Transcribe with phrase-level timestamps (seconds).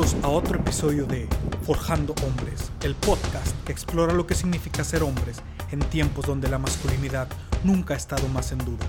[0.00, 1.28] A otro episodio de
[1.66, 5.42] Forjando Hombres, el podcast que explora lo que significa ser hombres
[5.72, 7.28] en tiempos donde la masculinidad
[7.64, 8.86] nunca ha estado más en duda.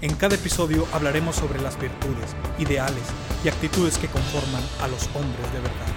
[0.00, 3.04] En cada episodio hablaremos sobre las virtudes, ideales
[3.44, 5.92] y actitudes que conforman a los hombres de verdad.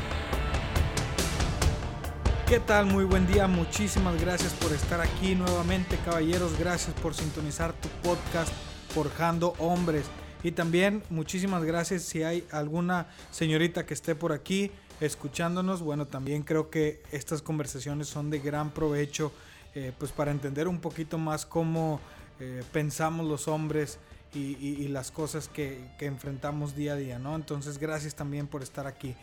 [2.47, 2.85] ¿Qué tal?
[2.85, 8.53] Muy buen día, muchísimas gracias por estar aquí nuevamente, caballeros, gracias por sintonizar tu podcast
[8.93, 10.05] Forjando Hombres.
[10.45, 14.69] Y también muchísimas gracias si hay alguna señorita que esté por aquí
[15.01, 15.81] escuchándonos.
[15.81, 19.31] Bueno, también creo que estas conversaciones son de gran provecho
[19.73, 21.99] eh, pues para entender un poquito más cómo
[22.39, 23.97] eh, pensamos los hombres
[24.35, 27.35] y, las cosas que, que, enfrentamos día a día, ¿no?
[27.35, 29.15] Entonces gracias también por estar aquí.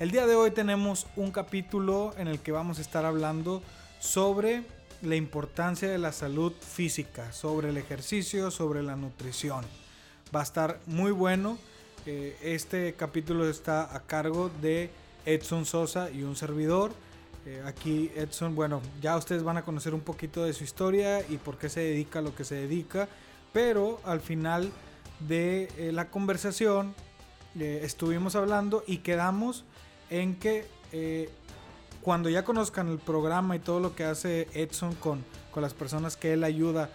[0.00, 3.62] El día de hoy tenemos un capítulo en el que vamos a estar hablando
[4.00, 4.64] sobre
[5.02, 9.64] la importancia de la salud física, sobre el ejercicio, sobre la nutrición
[10.34, 11.58] va a estar muy bueno.
[12.06, 14.90] Eh, este capítulo está a cargo de
[15.24, 16.92] Edson Sosa y un servidor.
[17.46, 21.36] Eh, aquí Edson, bueno, ya ustedes van a conocer un poquito de su historia y
[21.36, 23.08] por qué se dedica a lo que se dedica,
[23.52, 24.72] pero al final
[25.20, 26.94] de eh, la conversación
[27.56, 29.64] estuvimos hablando y quedamos
[30.10, 30.66] en que
[32.02, 36.16] cuando ya conozcan el programa y todo lo que hace Edson con, con las personas
[36.16, 36.90] que él ayuda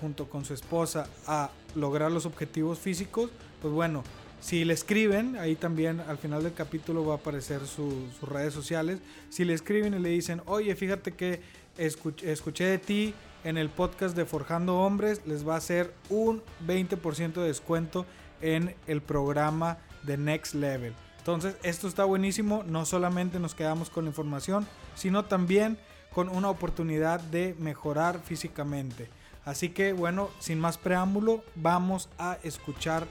[0.00, 4.02] junto con su esposa a lograr los objetivos físicos, pues bueno,
[4.40, 8.98] si le escriben, ahí también al final del capítulo va a aparecer sus redes sociales,
[9.30, 11.40] si le escriben y le dicen, oye, fíjate que
[11.78, 17.34] escuché, de ti en el podcast de Forjando Hombres, les va a hacer un 20%
[17.34, 18.04] de descuento
[18.40, 20.92] en el programa de Next Level.
[21.18, 25.78] Entonces, esto está buenísimo, no solamente nos quedamos con la información, sino también
[26.12, 29.08] con una oportunidad de mejorar físicamente.
[29.44, 33.06] Así que bueno, sin más preámbulo, vamos a escuchar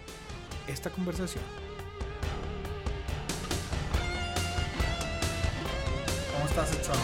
[0.68, 1.44] esta conversación.
[6.34, 6.96] ¿Cómo estás, Edson?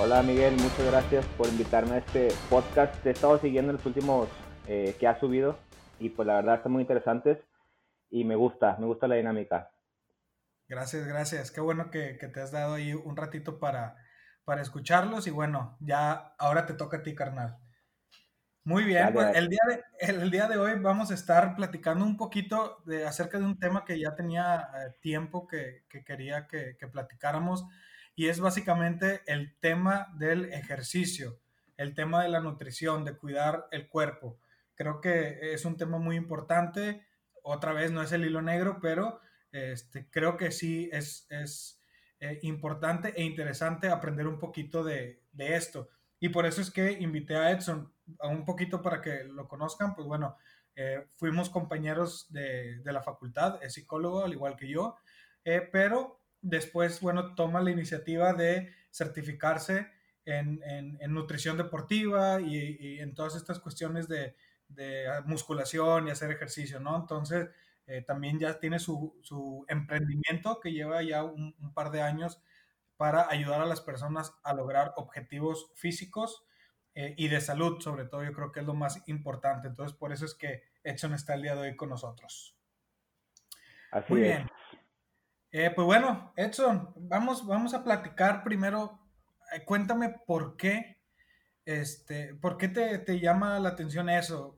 [0.00, 2.94] Hola Miguel, muchas gracias por invitarme a este podcast.
[3.02, 4.28] Te he estado siguiendo en los últimos
[4.66, 5.58] eh, que has subido
[5.98, 7.38] y pues la verdad están muy interesantes
[8.10, 9.70] y me gusta, me gusta la dinámica.
[10.66, 11.50] Gracias, gracias.
[11.50, 13.96] Qué bueno que, te has dado ahí un ratito para,
[14.44, 17.58] para escucharlos y bueno, ya ahora te toca a ti, carnal.
[18.66, 22.16] Muy bien, pues el día, de, el, día de hoy vamos a estar platicando un
[22.16, 27.66] poquito de, acerca de un tema que ya tenía eh, tiempo que, quería que, platicáramos
[28.14, 31.38] y es básicamente el tema del ejercicio,
[31.76, 34.38] el tema de la nutrición, de cuidar el cuerpo.
[34.74, 37.06] Creo que es un tema muy importante,
[37.42, 39.20] otra vez no es el hilo negro, pero
[39.52, 41.82] este, creo que sí es, es
[42.18, 45.90] eh, importante e interesante aprender un poquito de, de esto.
[46.24, 49.94] Y por eso es que invité a Edson a un poquito para que lo conozcan.
[49.94, 50.38] Pues bueno,
[50.74, 54.96] eh, fuimos compañeros de, de, la facultad, es psicólogo al igual que yo,
[55.44, 59.90] eh, pero después, bueno, toma la iniciativa de certificarse
[60.24, 64.34] en, en, nutrición deportiva y, en todas estas cuestiones de,
[64.68, 66.96] de, musculación y hacer ejercicio, ¿no?
[66.96, 67.50] Entonces,
[67.86, 72.40] eh, también ya tiene su, su, emprendimiento que lleva ya un, un par de años
[72.96, 76.46] para ayudar a las personas a lograr objetivos físicos
[76.94, 79.66] eh, y de salud, sobre todo, yo creo que es lo más importante.
[79.66, 82.56] Entonces, por eso es que Edson está el día de hoy con nosotros.
[83.90, 84.48] Así Muy bien.
[85.50, 89.00] Eh, pues bueno, Edson, vamos, vamos a platicar primero.
[89.52, 91.00] Eh, cuéntame por qué,
[91.64, 94.56] este, por qué te, te llama la atención eso.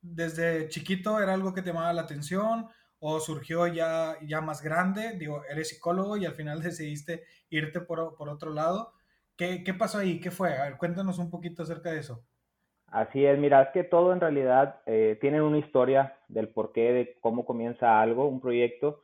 [0.00, 2.68] ¿Desde chiquito era algo que te llamaba la atención?
[3.00, 5.12] O surgió ya, ya más grande?
[5.18, 8.92] Digo, eres psicólogo y al final decidiste irte por, por otro lado.
[9.36, 10.20] ¿Qué, ¿Qué, pasó ahí?
[10.20, 10.56] ¿Qué fue?
[10.56, 12.24] A ver, cuéntanos un poquito acerca de eso.
[12.90, 17.18] Así es, mira, es que todo en realidad eh, tiene una historia del porqué, de
[17.20, 19.02] cómo comienza algo, un proyecto.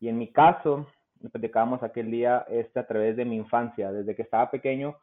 [0.00, 0.86] Y en mi caso,
[1.30, 3.92] platicábamos aquel día, este a través de mi infancia.
[3.92, 4.96] Desde que estaba pequeño,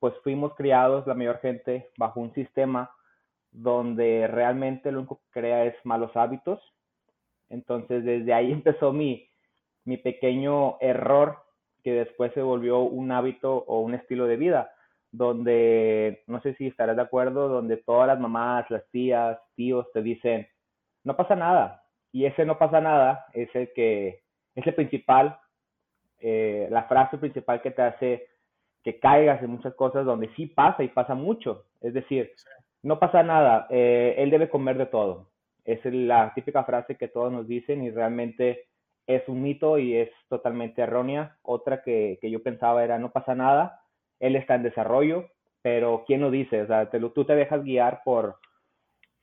[0.00, 2.90] pues fuimos criados, la mayor gente, bajo un sistema
[3.52, 6.60] donde realmente lo único que crea es malos hábitos
[7.54, 9.28] entonces, desde ahí empezó mi,
[9.84, 11.38] mi pequeño error
[11.82, 14.70] que después se volvió un hábito o un estilo de vida,
[15.12, 20.02] donde, no sé si estarás de acuerdo, donde todas las mamás, las tías, tíos te
[20.02, 20.48] dicen,
[21.04, 21.82] no pasa nada.
[22.10, 24.22] Y ese no pasa nada es el que,
[24.54, 25.38] es el principal,
[26.20, 28.28] eh, la frase principal que te hace
[28.82, 31.64] que caigas en muchas cosas donde sí pasa y pasa mucho.
[31.80, 32.32] Es decir,
[32.82, 35.33] no pasa nada, eh, él debe comer de todo
[35.64, 38.66] es la típica frase que todos nos dicen y realmente
[39.06, 41.38] es un mito y es totalmente errónea.
[41.42, 43.82] Otra que, yo pensaba era, no pasa nada,
[44.20, 45.28] él está en desarrollo,
[45.62, 46.62] pero ¿quién lo dice?
[46.62, 48.36] O sea, tú te dejas guiar por,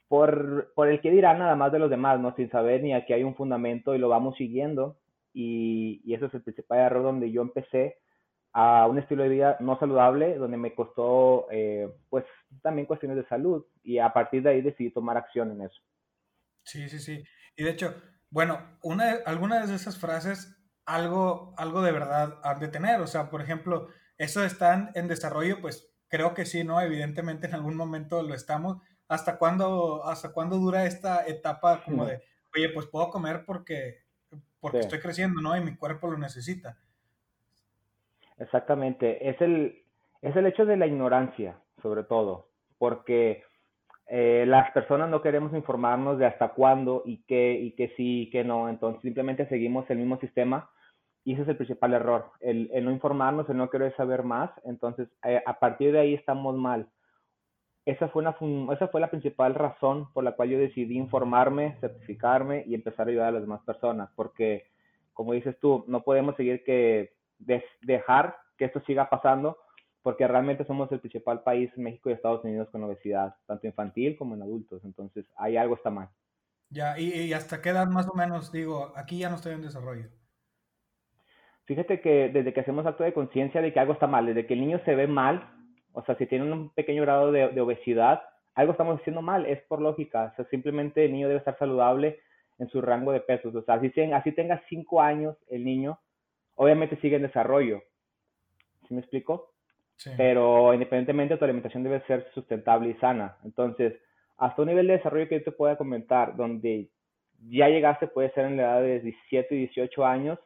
[0.07, 2.35] por, por el que dirán nada más de los demás, ¿no?
[2.35, 4.97] Sin saber ni aquí hay un fundamento y lo vamos siguiendo.
[5.33, 7.97] Y, y eso es el principal error donde yo empecé
[8.53, 12.25] a un estilo de vida no saludable, donde me costó, eh, pues,
[12.61, 13.65] también cuestiones de salud.
[13.83, 15.81] Y a partir de ahí decidí tomar acción en eso.
[16.63, 17.23] Sí, sí, sí.
[17.55, 17.95] Y de hecho,
[18.29, 23.01] bueno, una, algunas de esas frases, algo, algo de verdad han de tener.
[23.01, 26.79] O sea, por ejemplo, eso está en desarrollo, pues creo que sí, ¿no?
[26.81, 28.77] Evidentemente en algún momento lo estamos.
[29.07, 32.21] ¿Hasta cuándo, hasta cuándo dura esta etapa como de,
[32.55, 34.03] oye, pues puedo comer porque,
[34.59, 35.55] porque estoy creciendo, ¿no?
[35.57, 36.77] Y mi cuerpo lo necesita.
[38.37, 39.29] Exactamente.
[39.29, 39.83] Es el,
[40.21, 43.43] es el hecho de la ignorancia, sobre todo, porque
[44.13, 48.29] eh, las personas no queremos informarnos de hasta cuándo y qué, y qué sí y
[48.29, 48.67] qué no.
[48.67, 50.69] Entonces simplemente seguimos el mismo sistema
[51.23, 54.51] y ese es el principal error, el, no informarnos, el no querer saber más.
[54.65, 56.89] Entonces, eh, a partir de ahí estamos mal.
[57.85, 58.35] Esa fue, una,
[58.73, 63.11] esa fue la principal razón por la cual yo decidí informarme, certificarme y empezar a
[63.11, 64.65] ayudar a las demás personas, porque,
[65.13, 67.13] como dices tú, no podemos seguir que
[67.81, 69.57] dejar que esto siga pasando,
[70.03, 74.35] porque realmente somos el principal país, México y Estados Unidos, con obesidad, tanto infantil como
[74.35, 74.83] en adultos.
[74.83, 76.09] Entonces, ahí algo está mal.
[76.69, 79.61] Ya, y, y hasta qué edad más o menos, digo, aquí ya no estoy en
[79.61, 80.09] desarrollo.
[81.65, 84.55] Fíjate que desde que hacemos acto de conciencia de que algo está mal, desde que
[84.55, 85.53] el niño se ve mal,
[85.93, 88.21] o sea, si tiene un pequeño grado de, obesidad,
[88.55, 90.31] algo estamos haciendo mal, es por lógica.
[90.33, 92.19] O sea, simplemente el niño debe estar saludable
[92.59, 93.53] en su rango de pesos.
[93.55, 95.99] O sea, así, así tenga 5 años el niño,
[96.55, 97.81] obviamente sigue en desarrollo.
[98.87, 99.50] ¿Sí me explico?
[100.01, 100.09] Sí.
[100.17, 103.37] Pero independientemente, tu alimentación debe ser sustentable y sana.
[103.43, 103.93] Entonces,
[104.35, 106.89] hasta un nivel de desarrollo que yo te pueda comentar, donde
[107.47, 110.39] ya llegaste, puede ser en la edad de 17 y 18 años,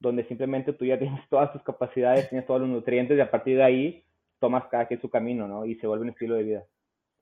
[0.00, 3.58] donde simplemente tú ya tienes todas tus capacidades, tienes todos los nutrientes y a partir
[3.58, 4.04] de ahí
[4.40, 5.66] tomas cada quien su camino, ¿no?
[5.66, 6.64] Y se vuelve un estilo de vida.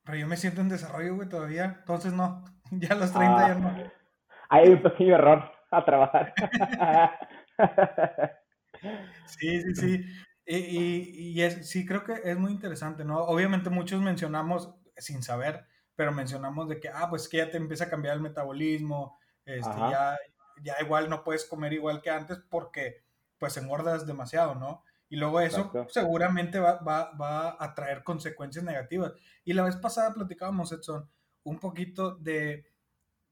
[0.04, 1.78] Pero yo me siento en desarrollo, güey, todavía.
[1.80, 3.68] Entonces no, ya a los 30 ya no.
[3.68, 3.92] Ah,
[4.50, 6.32] hay un pequeño error a trabajar.
[9.26, 10.04] sí, sí, sí.
[10.46, 13.18] Y, y, es, sí, creo que es muy interesante, ¿no?
[13.18, 15.66] Obviamente muchos mencionamos, sin saber,
[15.96, 19.76] pero mencionamos de que, ah, pues que ya te empieza a cambiar el metabolismo, este,
[19.76, 20.16] ya,
[20.62, 23.04] ya igual no puedes comer igual que antes porque
[23.38, 24.84] pues engordas demasiado, ¿no?
[25.08, 29.12] Y luego eso seguramente va, va, a traer consecuencias negativas.
[29.44, 31.08] Y la vez pasada platicábamos, Edson,
[31.44, 32.66] un poquito de,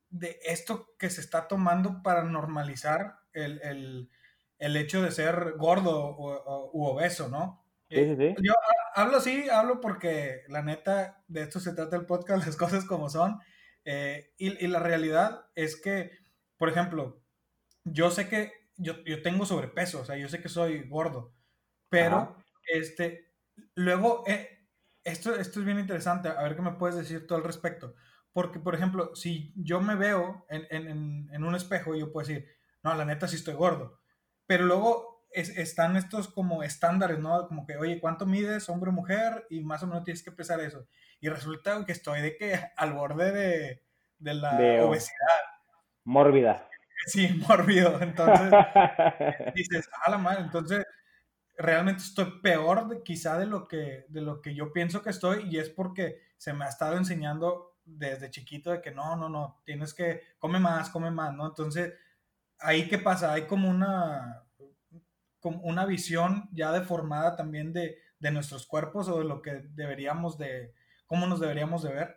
[0.09, 4.09] de esto que se está tomando para normalizar el,
[4.77, 7.65] hecho de ser gordo u, obeso, ¿no?
[7.89, 8.35] Sí, sí, sí.
[8.43, 8.55] Yo
[8.95, 13.09] hablo así, hablo porque la neta, de esto se trata el podcast, las cosas como
[13.09, 13.41] son.
[13.85, 16.25] Eh, y, y, la realidad es que
[16.57, 17.23] por ejemplo,
[17.85, 21.35] yo sé que yo, tengo sobrepeso, o sea, yo sé que soy gordo,
[21.89, 23.33] pero este,
[23.75, 24.67] luego, eh,
[25.05, 27.95] esto, esto es bien interesante, a ver qué me puedes decir tú al respecto.
[28.33, 32.49] Porque, por ejemplo, si yo me veo en, un espejo, yo puedo decir,
[32.83, 34.01] no, la neta sí estoy gordo.
[34.47, 37.49] Pero luego están estos como estándares, ¿no?
[37.49, 39.47] Como que, oye, ¿cuánto mides, hombre o mujer?
[39.51, 40.87] Y más o menos tienes que pesar eso.
[41.21, 43.83] Y resulta que estoy de que al borde de,
[44.19, 45.55] de la obesidad
[46.05, 46.69] mórbida.
[47.07, 48.01] Sí, mórbido.
[48.01, 48.53] Entonces,
[49.55, 50.85] dices, a la madre, entonces
[51.57, 55.59] realmente estoy peor quizá de lo, que, de lo que yo pienso que estoy y
[55.59, 59.95] es porque se me ha estado enseñando desde chiquito de que no, no, no, tienes
[59.95, 61.47] que, come más, come más, ¿no?
[61.47, 61.95] Entonces,
[62.61, 64.45] ahí qué pasa, hay como una,
[65.41, 70.39] como una visión ya deformada también de, de nuestros cuerpos o de lo que deberíamos
[70.39, 70.73] de,
[71.07, 72.17] cómo nos deberíamos de ver.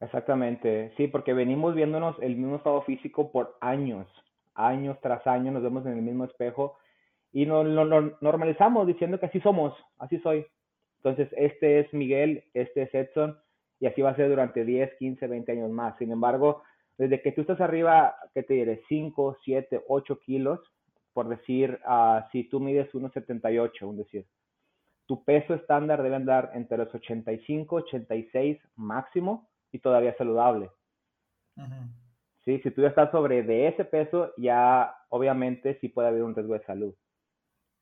[0.00, 4.08] Exactamente, sí, porque venimos viéndonos el mismo estado físico por años,
[4.54, 6.78] años tras años, nos vemos en el mismo espejo
[7.32, 7.84] y nos lo,
[8.20, 10.46] normalizamos diciendo que así somos, así soy.
[10.96, 13.38] Entonces, este es Miguel, este es Edson,
[13.78, 15.96] y así va a ser durante 10, 15, 20 años más.
[15.98, 16.62] Sin embargo,
[17.00, 18.82] desde que tú estás arriba, ¿qué te diré?
[18.86, 20.60] 5, 7, 8 kilos,
[21.14, 24.26] por decir, uh, si tú mides 1,78, un decir,
[25.06, 30.70] tu peso estándar debe andar entre los 85, 86 máximo, y todavía saludable.
[32.44, 36.34] Sí, si tú ya estás sobre de ese peso, ya obviamente sí puede haber un
[36.34, 36.94] riesgo de salud.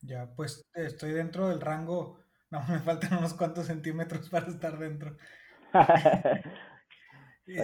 [0.02, 2.20] Ya, pues estoy dentro del rango,
[2.50, 5.16] no, me faltan unos cuantos centímetros para estar dentro.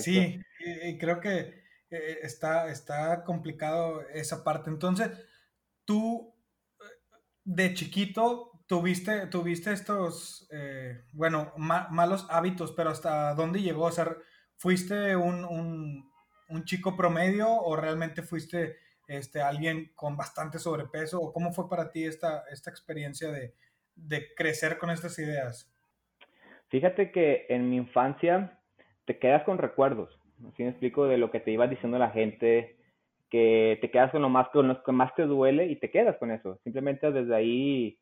[0.01, 4.71] sí, y, creo que eh, está, está complicado esa parte.
[4.71, 5.11] Entonces,
[5.85, 6.35] tú
[7.45, 13.85] de chiquito tuviste, tuviste estos, eh, bueno, malos hábitos, pero ¿hasta dónde llegó?
[13.85, 14.17] O sea,
[14.57, 16.13] ¿fuiste un,
[16.65, 18.77] chico promedio o realmente fuiste
[19.09, 21.21] este, alguien con bastante sobrepeso?
[21.21, 23.55] ¿O cómo fue para ti esta, esta experiencia de,
[24.37, 25.71] crecer con estas ideas?
[26.69, 28.61] Fíjate que en mi infancia
[29.05, 30.11] te quedas con recuerdos.
[30.49, 32.77] Así me explico de lo que te iba diciendo la gente,
[33.31, 36.17] que te quedas con lo más, con lo que más te duele y te quedas
[36.19, 36.59] con eso.
[36.65, 37.99] Simplemente desde ahí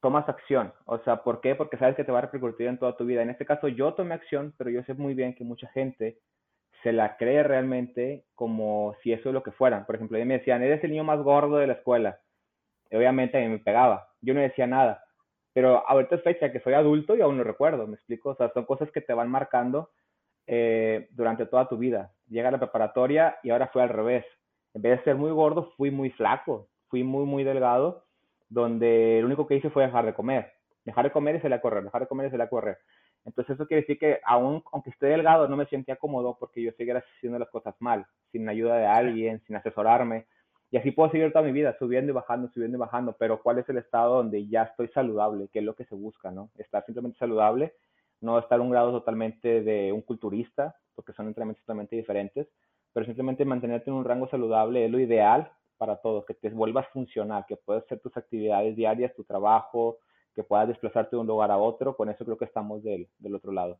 [0.00, 0.72] tomas acción.
[0.84, 1.54] O sea, ¿por qué?
[1.54, 3.22] Porque sabes que te va a repercutir en toda tu vida.
[3.22, 6.18] En este caso yo tomé acción, pero yo sé muy bien que mucha gente
[6.82, 9.86] se la cree realmente como si eso es lo que fueran.
[9.86, 12.20] Por ejemplo, ellos me decían, eres el niño más gordo de la escuela.
[12.92, 14.08] Obviamente a mí me pegaba.
[14.20, 15.03] Yo no decía nada.
[15.54, 18.30] Pero ahorita es fecha que soy adulto y aún lo recuerdo, ¿me explico?
[18.30, 19.90] O sea, son cosas que te van marcando
[20.46, 22.12] eh, durante toda tu vida.
[22.28, 24.26] Llega a la preparatoria y ahora fue al revés.
[24.74, 26.68] En vez de ser muy gordo, fui muy flaco.
[26.88, 28.04] Fui muy, muy delgado
[28.48, 30.52] donde lo único que hice fue dejar de comer.
[30.84, 32.78] Dejar de comer y salir a correr, dejar de comer y salir a correr.
[33.24, 36.72] Entonces eso quiere decir que aún, aunque esté delgado, no me sentía cómodo porque yo
[36.72, 40.26] seguía haciendo las cosas mal, sin ayuda de alguien, sin asesorarme.
[40.70, 43.14] Y así puedo seguir toda mi vida, subiendo y bajando, subiendo y bajando.
[43.18, 45.48] Pero ¿cuál es el estado donde ya estoy saludable?
[45.52, 46.50] ¿Qué es lo que se busca, no?
[46.56, 47.74] Estar simplemente saludable,
[48.20, 52.48] no estar un grado totalmente de un culturista, porque son entrenamientos totalmente diferentes,
[52.92, 56.88] pero simplemente mantenerte en un rango saludable es lo ideal para todos, que te vuelvas
[56.88, 59.98] funcional, que puedas hacer tus actividades diarias, tu trabajo,
[60.34, 63.34] que puedas desplazarte de un lugar a otro, con eso creo que estamos del, del
[63.34, 63.78] otro lado.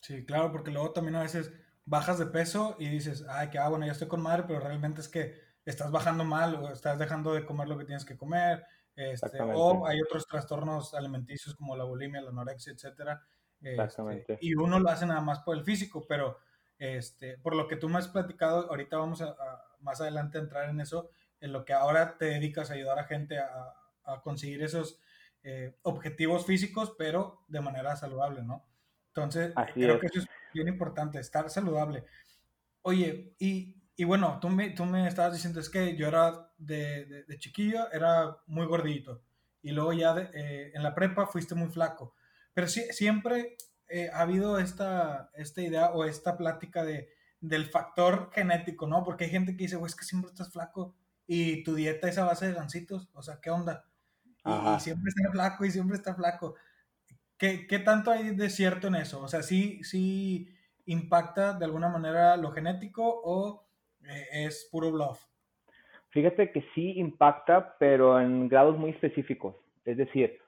[0.00, 1.52] Sí, claro, porque luego también a veces
[1.84, 5.00] bajas de peso y dices, ay, que ah, bueno, ya estoy con madre, pero realmente
[5.00, 8.64] es que estás bajando mal o estás dejando de comer lo que tienes que comer,
[8.94, 13.22] este, o hay otros trastornos alimenticios como la bulimia, la anorexia, etcétera.
[13.60, 14.38] Este, Exactamente.
[14.40, 16.38] y uno lo hace nada más por el físico, pero
[16.78, 19.36] este, por lo que tú me has platicado, ahorita vamos a
[19.82, 23.04] más adelante a entrar en eso, en lo que ahora te dedicas a ayudar a
[23.04, 23.74] gente a,
[24.24, 25.00] conseguir esos
[25.44, 28.66] eh, objetivos físicos, pero de manera saludable, ¿no?
[29.08, 32.04] Entonces, creo que eso es bien importante, estar saludable.
[32.82, 37.90] Oye, y, bueno, tú me, tú me estabas diciendo, es que yo era de, chiquillo,
[37.92, 39.22] era muy gordito,
[39.62, 42.14] y luego ya eh, en la prepa fuiste muy flaco,
[42.54, 43.56] pero sí, siempre
[43.88, 49.04] eh, ha habido esta, esta idea o esta plática de, del factor genético, ¿no?
[49.04, 50.94] Porque hay gente que dice, güey, es que siempre estás flaco,
[51.26, 53.86] y tu dieta es a base de gancitos, o sea, ¿qué onda?
[54.44, 56.56] Y, siempre está flaco y siempre está flaco.
[57.38, 59.22] ¿Qué, ¿Qué, tanto hay de cierto en eso?
[59.22, 60.48] O sea, ¿sí, sí
[60.86, 63.68] impacta de alguna manera lo genético o
[64.32, 65.20] es puro bluff?
[66.10, 69.56] Fíjate que sí impacta, pero en grados muy específicos.
[69.84, 70.38] Es decir,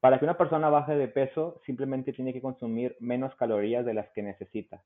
[0.00, 4.08] para que una persona baje de peso, simplemente tiene que consumir menos calorías de las
[4.10, 4.82] que necesita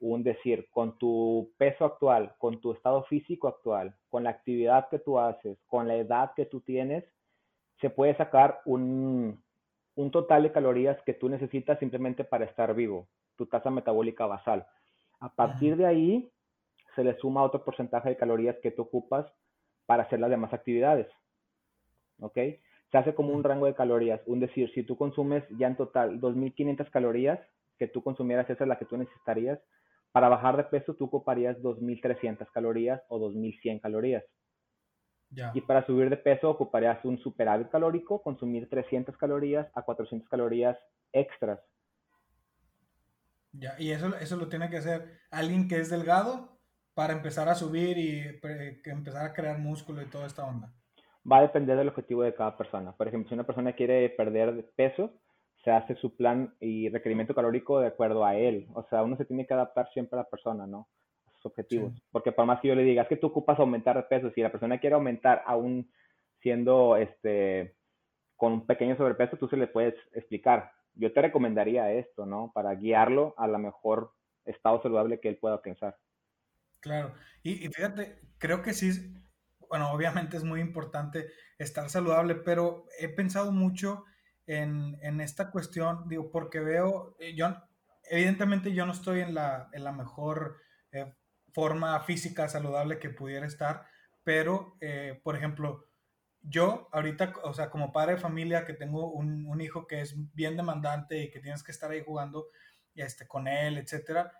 [0.00, 4.98] un decir, con tu peso actual, con tu estado físico actual, con la actividad que
[4.98, 7.04] tú haces, con la edad que tú tienes,
[7.80, 9.42] se puede sacar un,
[10.10, 14.66] total de calorías que tú necesitas simplemente para estar vivo, tu tasa metabólica basal.
[15.20, 16.32] A partir de ahí,
[16.94, 19.26] se le suma otro porcentaje de calorías que tú ocupas
[19.86, 21.06] para hacer las demás actividades.
[22.20, 22.38] ¿Ok?
[22.92, 24.20] Se hace como un rango de calorías.
[24.26, 27.40] Un decir, si tú consumes ya en total 2.500 calorías,
[27.78, 29.58] que tú consumieras, esa es la que tú necesitarías,
[30.12, 34.24] para bajar de peso tú ocuparías 2.300 calorías o 2.100 calorías.
[35.54, 40.76] Y para subir de peso ocuparías un superávit calórico, consumir 300 calorías a 400 calorías
[41.12, 41.60] extras.
[43.52, 46.59] Ya, y eso, eso lo tiene que hacer alguien que es delgado
[47.00, 48.20] para empezar a subir y
[48.84, 50.70] empezar a crear músculo y toda esta onda.
[51.24, 52.92] Va a depender del objetivo de cada persona.
[52.92, 55.10] Por ejemplo, si una persona quiere perder peso,
[55.64, 58.68] se hace su plan y requerimiento calórico de acuerdo a él.
[58.74, 60.88] O sea, uno se tiene que adaptar siempre a la persona, ¿no?
[61.26, 61.94] A sus objetivos.
[62.12, 64.42] Porque por más que yo le diga, es que tú ocupas aumentar de peso, si
[64.42, 65.90] la persona quiere aumentar aún
[66.42, 67.76] siendo este
[68.36, 70.70] con un pequeño sobrepeso, tú se le puedes explicar.
[70.92, 72.52] Yo te recomendaría esto, ¿no?
[72.52, 74.12] Para guiarlo a la mejor
[74.44, 75.96] estado saludable que él pueda alcanzar.
[76.80, 77.14] Claro.
[77.42, 79.14] Y, fíjate, creo que sí,
[79.68, 84.04] bueno, obviamente es muy importante estar saludable, pero he pensado mucho
[84.46, 87.54] en, esta cuestión, digo, porque veo, eh, yo,
[88.10, 90.56] evidentemente yo no estoy en la, en la mejor
[90.90, 91.14] eh,
[91.52, 93.86] forma física saludable que pudiera estar,
[94.24, 95.86] pero, eh, por ejemplo,
[96.42, 100.14] yo ahorita, o sea, como padre de familia que tengo un, un, hijo que es
[100.34, 102.46] bien demandante y que tienes que estar ahí jugando
[102.94, 104.32] este, con él, etcétera,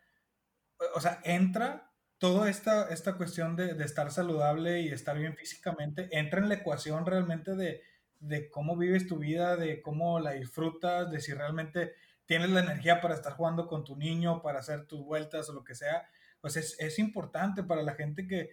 [0.95, 1.90] o sea, entra
[2.21, 7.07] toda esta, esta cuestión de, estar saludable y estar bien físicamente, entra en la ecuación
[7.07, 11.95] realmente de, cómo vives tu vida, de cómo la disfrutas, de si realmente
[12.27, 15.65] tienes la energía para estar jugando con tu niño, para hacer tus vueltas o lo
[15.65, 16.07] que sea,
[16.43, 18.51] pues es, importante para la gente que,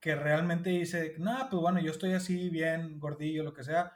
[0.00, 3.92] que realmente dice, no, pues bueno, yo estoy así bien gordillo, lo que sea,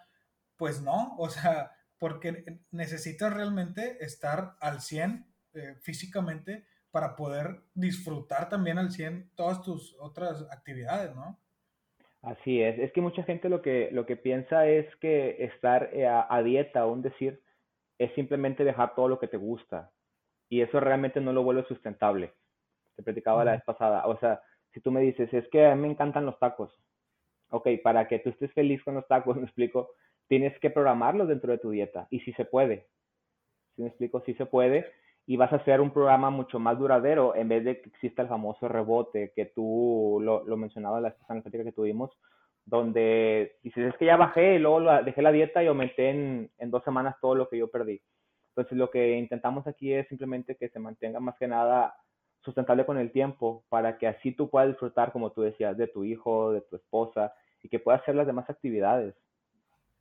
[0.57, 8.49] pues no, o sea, porque necesitas realmente estar al 100 eh, físicamente para poder disfrutar
[8.49, 11.39] también al 100 todas tus otras actividades, ¿no?
[12.23, 16.07] Así es, es que mucha gente lo que, lo que piensa es que estar eh,
[16.07, 17.43] a, dieta, aún decir,
[17.99, 19.93] es simplemente dejar todo lo que te gusta.
[20.51, 22.33] y eso realmente no lo vuelve sustentable.
[22.97, 24.07] Te platicaba la vez pasada.
[24.07, 24.43] O sea,
[24.73, 26.73] si tú me dices, es que a mí me encantan los tacos.
[27.51, 29.91] Ok, para que tú estés feliz con los tacos, me explico,
[30.27, 32.09] tienes que programarlos dentro de tu dieta.
[32.11, 32.89] Y si se puede.
[33.77, 34.91] Si me explico, si se puede.
[35.29, 38.29] Y vas a hacer un programa mucho más duradero en vez de que exista el
[38.29, 42.11] famoso rebote que tú lo, lo mencionabas la semana que tuvimos,
[42.65, 46.71] donde dices, es que ya bajé y luego dejé la dieta y aumenté en, en
[46.71, 48.01] dos semanas todo lo que yo perdí.
[48.49, 51.95] Entonces lo que intentamos aquí es simplemente que se mantenga más que nada
[52.41, 56.05] sustentable con el tiempo para que así tú puedas disfrutar, como tú decías, de tu
[56.05, 59.15] hijo, de tu esposa y que puedas hacer las demás actividades.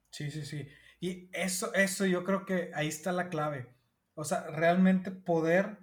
[0.10, 0.68] Sí, sí, sí.
[1.00, 3.68] Y eso, eso yo creo que ahí está la clave.
[4.18, 5.78] O sea, realmente poder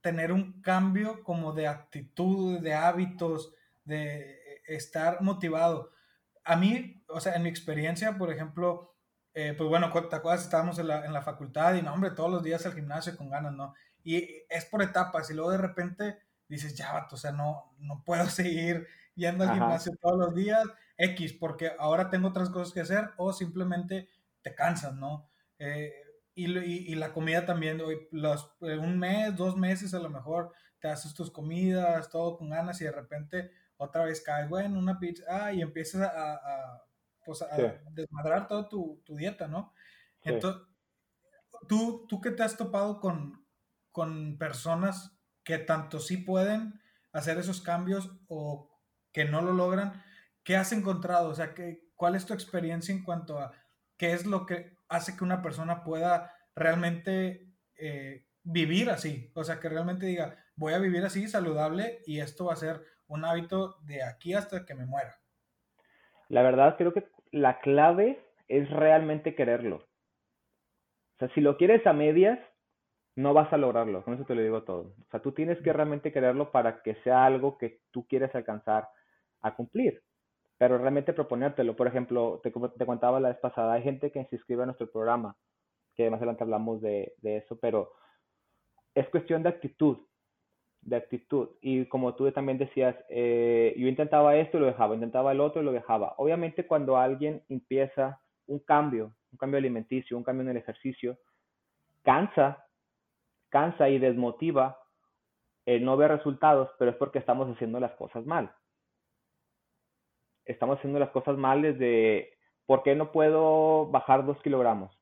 [0.00, 3.52] tener un cambio como de actitud, de hábitos,
[3.84, 5.90] de estar motivado.
[6.44, 8.96] A mí, o sea, en mi experiencia, por ejemplo,
[9.34, 10.44] eh, pues bueno, ¿te acuerdas?
[10.44, 13.28] Estábamos en la, en la facultad y no, hombre, todos los días al gimnasio con
[13.28, 13.74] ganas, ¿no?
[14.02, 16.18] Y es por etapas y luego de repente
[16.48, 20.64] dices, ya, vato, o sea, no, no puedo seguir yendo al gimnasio todos los días,
[20.96, 24.08] X, porque ahora tengo otras cosas que hacer o simplemente
[24.40, 25.28] te cansas, ¿no?
[25.58, 25.92] Eh,
[26.34, 30.88] y, y, la comida también, los, eh, un mes, dos meses a lo mejor te
[30.88, 35.24] haces tus comidas, todo con ganas y de repente otra vez caes, bueno, una pizza,
[35.28, 36.82] ah, y empiezas a,
[37.24, 37.44] pues,
[37.92, 39.74] desmadrar toda tu, dieta, ¿no?
[40.22, 40.62] Entonces,
[41.68, 43.44] ¿tú, tú qué te has topado con,
[43.90, 46.80] con personas que tanto sí pueden
[47.12, 48.70] hacer esos cambios o
[49.12, 50.02] que no lo logran,
[50.42, 51.28] ¿qué has encontrado?
[51.28, 53.52] O sea, ¿qué, ¿cuál es tu experiencia en cuanto a
[53.96, 59.30] qué es lo que hace que una persona pueda realmente eh, vivir así?
[59.34, 62.82] O sea, que realmente diga, voy a vivir así saludable y esto va a ser
[63.06, 65.16] un hábito de aquí hasta que me muera.
[66.28, 69.76] La verdad, creo que la clave es realmente quererlo.
[69.76, 72.38] O sea, si lo quieres a medias,
[73.16, 74.02] no vas a lograrlo.
[74.04, 74.94] Con eso te lo digo todo.
[75.00, 78.88] O sea, tú tienes que realmente quererlo para que sea algo que tú quieres alcanzar
[79.42, 80.02] a cumplir.
[80.62, 81.74] Pero realmente proponértelo.
[81.74, 85.36] Por ejemplo, te, contaba la vez pasada, hay gente que se inscribe a nuestro programa,
[85.96, 87.90] que más adelante hablamos de, de eso, pero
[88.94, 89.98] es cuestión de actitud
[90.82, 91.48] de actitud.
[91.62, 95.62] Y como tú también decías, eh, yo intentaba esto y lo dejaba, intentaba el otro
[95.62, 96.14] y lo dejaba.
[96.18, 101.18] Obviamente cuando alguien empieza un cambio, un cambio alimenticio, un cambio en el ejercicio,
[102.02, 102.64] cansa,
[103.48, 104.78] cansa y desmotiva
[105.66, 108.54] el no ver resultados, pero es porque estamos haciendo las cosas mal.
[110.52, 112.30] Estamos haciendo las cosas mal desde,
[112.66, 114.96] ¿por qué no puedo bajar dos kilogramos?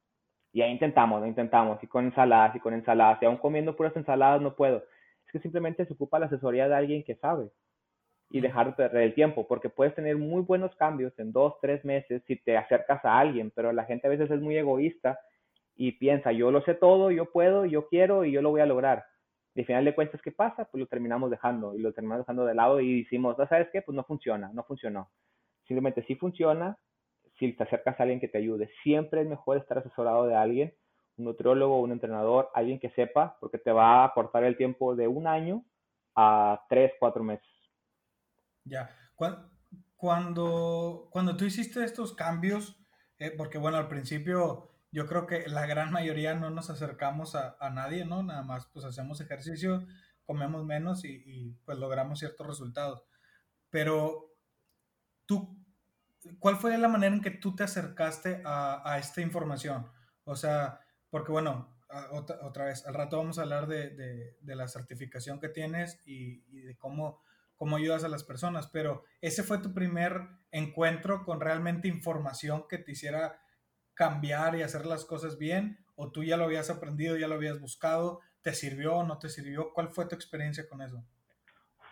[0.52, 4.40] Y ahí intentamos, intentamos, y con ensaladas, y con ensaladas, y aún comiendo puras ensaladas
[4.40, 4.82] no puedo
[5.30, 7.50] que simplemente se ocupa la asesoría de alguien que sabe
[8.30, 11.84] y dejar de perder el tiempo, porque puedes tener muy buenos cambios en dos, tres
[11.84, 15.18] meses si te acercas a alguien, pero la gente a veces es muy egoísta
[15.74, 18.66] y piensa, yo lo sé todo, yo puedo, yo quiero y yo lo voy a
[18.66, 19.04] lograr.
[19.54, 20.64] Y al final de cuentas, ¿qué pasa?
[20.66, 23.82] Pues lo terminamos dejando y lo terminamos dejando de lado y decimos, ¿sabes qué?
[23.82, 25.10] Pues no funciona, no funcionó.
[25.70, 26.76] Simplemente sí funciona
[27.38, 28.72] si te acercas a alguien que te ayude.
[28.82, 30.74] Siempre es mejor estar asesorado de alguien
[31.16, 35.06] un nutriólogo, un entrenador, alguien que sepa, porque te va a cortar el tiempo de
[35.06, 35.64] un año
[36.16, 37.46] a tres, cuatro meses.
[38.64, 38.90] Ya,
[39.94, 42.84] cuando, cuando tú hiciste estos cambios,
[43.20, 47.70] eh, porque bueno, al principio yo creo que la gran mayoría no nos acercamos a,
[47.70, 48.24] nadie, ¿no?
[48.24, 49.86] Nada más pues hacemos ejercicio,
[50.26, 53.04] comemos menos y, pues logramos ciertos resultados.
[53.70, 54.34] Pero
[55.26, 55.59] tú,
[56.40, 59.86] ¿cuál fue la manera en que tú te acercaste a, a esta información?
[60.24, 61.68] O sea, porque bueno,
[62.12, 67.20] otra, vez, al rato vamos a hablar de, la certificación que tienes y, de cómo,
[67.56, 72.78] cómo ayudas a las personas, pero ese fue tu primer encuentro con realmente información que
[72.78, 73.40] te hiciera
[73.94, 77.60] cambiar y hacer las cosas bien, o tú ya lo habías aprendido, ya lo habías
[77.60, 79.72] buscado, ¿te sirvió o no te sirvió?
[79.72, 81.04] ¿Cuál fue tu experiencia con eso?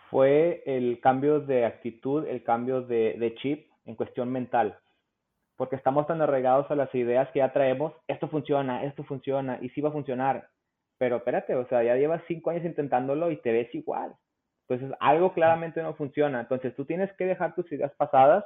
[0.09, 4.79] Fue el cambio de actitud, el cambio de, de chip en cuestión mental
[5.59, 9.67] porque estamos tan arraigados a las ideas que ya traemos, esto funciona, esto funciona, y
[9.71, 10.47] sí va a funcionar,
[10.97, 14.15] pero espérate, o sea, ya llevas cinco años intentándolo y te ves igual.
[14.69, 16.39] Entonces, algo claramente no funciona.
[16.39, 18.45] Entonces, tú tienes que dejar tus ideas pasadas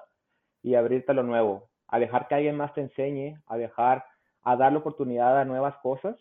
[0.64, 4.04] y abrirte a lo nuevo, a dejar que alguien más te enseñe, a dejar,
[4.42, 6.16] a darle oportunidad a nuevas cosas.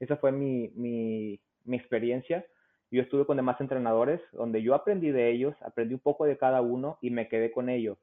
[0.00, 2.42] Esa fue mi, mi, mi experiencia.
[2.90, 6.62] Yo estuve con demás entrenadores donde yo aprendí de ellos, aprendí un poco de cada
[6.62, 7.98] uno y me quedé con ello.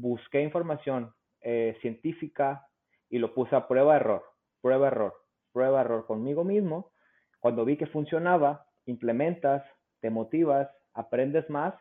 [0.00, 2.66] Busqué información, eh, científica
[3.10, 4.24] y lo puse a prueba error,
[4.62, 5.14] prueba error,
[5.52, 6.90] prueba error conmigo mismo.
[7.38, 9.62] Cuando vi que funcionaba, implementas,
[10.00, 11.74] te motivas, aprendes más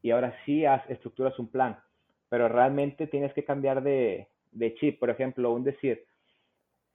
[0.00, 1.78] y ahora sí estructuras un plan.
[2.30, 4.28] Pero realmente tienes que cambiar de,
[4.80, 4.98] chip.
[4.98, 6.06] Por ejemplo, un decir,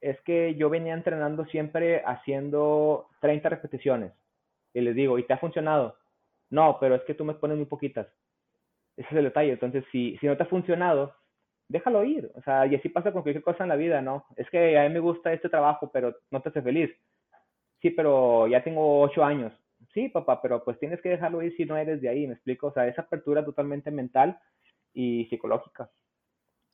[0.00, 4.12] es que yo venía entrenando siempre haciendo 30 repeticiones.
[4.74, 5.96] Y les digo, ¿y te ha funcionado?
[6.50, 8.08] No, pero es que tú me pones muy poquitas.
[8.96, 9.52] Ese es el detalle.
[9.52, 11.14] Entonces, si, si no te ha funcionado,
[11.68, 12.30] déjalo ir.
[12.34, 14.24] O sea, y así pasa con cualquier cosa en la vida, ¿no?
[14.36, 16.90] Es que a mí me gusta este trabajo, pero no te hace feliz.
[17.82, 19.52] Sí, pero ya tengo ocho años.
[19.92, 22.68] Sí, papá, pero pues tienes que dejarlo ir si no eres de ahí, ¿me explico?
[22.68, 24.38] O sea, esa apertura totalmente mental
[24.92, 25.90] y psicológica.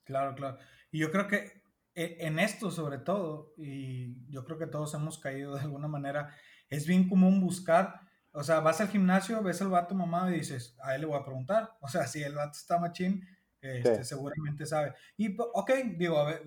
[0.05, 0.59] Claro, claro.
[0.91, 1.63] Y yo creo que
[1.95, 6.35] e, en esto sobre todo, y yo creo que todos hemos caído de alguna manera,
[6.69, 8.01] es bien común buscar,
[8.33, 11.19] o sea, vas al gimnasio, ves al vato mamado y dices, a él le voy
[11.19, 11.77] a preguntar.
[11.81, 13.27] O sea, si el vato está machín,
[13.61, 14.95] este, seguramente sabe.
[15.17, 16.43] Y, ok, digo, a ver,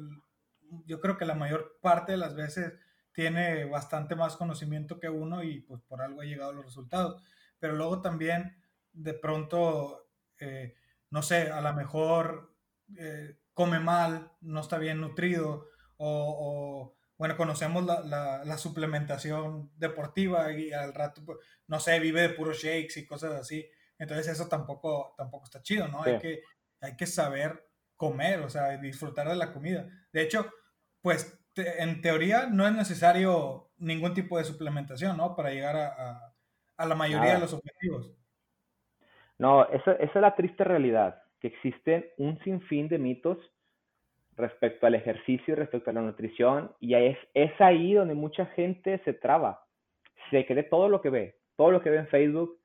[0.85, 2.73] yo creo que la mayor parte de las veces
[3.13, 7.23] tiene bastante más conocimiento que uno y pues por algo ha llegado los resultados.
[7.59, 10.75] Pero luego también, de pronto, eh,
[11.09, 12.53] no sé, a lo mejor
[12.97, 20.73] eh, come mal, no está bien nutrido o, bueno, conocemos la, la, suplementación deportiva y
[20.73, 23.69] al rato, pues, no sé, vive de puros shakes y cosas así.
[23.97, 26.03] Entonces eso tampoco, tampoco está chido, ¿no?
[26.03, 26.41] Hay que
[26.81, 29.87] hay que saber comer, o sea, disfrutar de la comida.
[30.11, 30.49] De hecho,
[31.01, 35.35] pues en teoría no es necesario ningún tipo de suplementación, ¿no?
[35.35, 36.35] Para llegar a,
[36.77, 38.13] a, la mayoría de los objetivos.
[39.37, 43.37] No, esa, esa, es la triste realidad, que existen un sinfín de mitos
[44.37, 49.13] respecto al ejercicio respecto a la nutrición, y es, es ahí donde mucha gente se
[49.13, 49.65] traba,
[50.29, 52.59] se cree todo lo que ve, todo lo que ve en Facebook,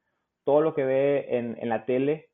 [0.44, 2.30] todo lo que ve en, en la tele,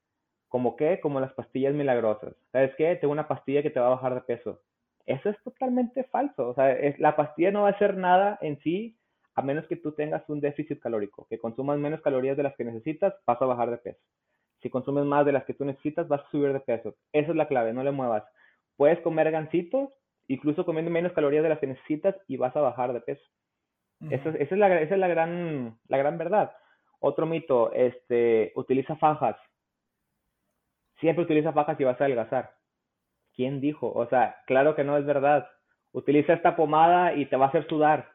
[0.48, 1.00] ¿Como qué?
[1.00, 2.34] Como las pastillas milagrosas.
[2.52, 2.96] ¿Sabes qué?
[2.96, 4.60] Tengo una pastilla que te va a bajar de peso.
[5.04, 6.48] Eso es totalmente falso.
[6.48, 8.96] O sea, la pastilla no va a hacer nada en sí
[9.34, 12.64] a menos que tú tengas un déficit calórico, que consumas menos calorías de las que
[12.64, 14.00] necesitas, vas a bajar de peso.
[14.62, 16.96] Si consumes más de las que tú necesitas, vas a subir de peso.
[17.12, 18.24] Esa es la clave, no le muevas.
[18.76, 19.90] Puedes comer gancitos,
[20.28, 23.24] incluso comiendo menos calorías de las que necesitas y vas a bajar de peso.
[24.10, 26.52] esa, es la, esa es la gran, la gran verdad.
[27.00, 29.36] Otro mito, este, utiliza fajas
[31.00, 32.52] siempre utiliza fajas y vas a adelgazar.
[33.34, 33.92] ¿Quién dijo?
[33.92, 35.48] O sea, claro que no es verdad.
[35.92, 38.10] Utiliza esta pomada y te va a hacer sudar,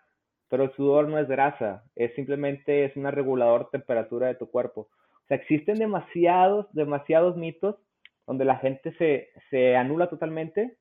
[0.50, 4.50] pero el sudor no es grasa, es simplemente es un regulador de temperatura de tu
[4.50, 4.82] cuerpo.
[4.82, 7.76] O sea, existen demasiados, demasiados mitos
[8.28, 10.78] donde la gente se, se anula totalmente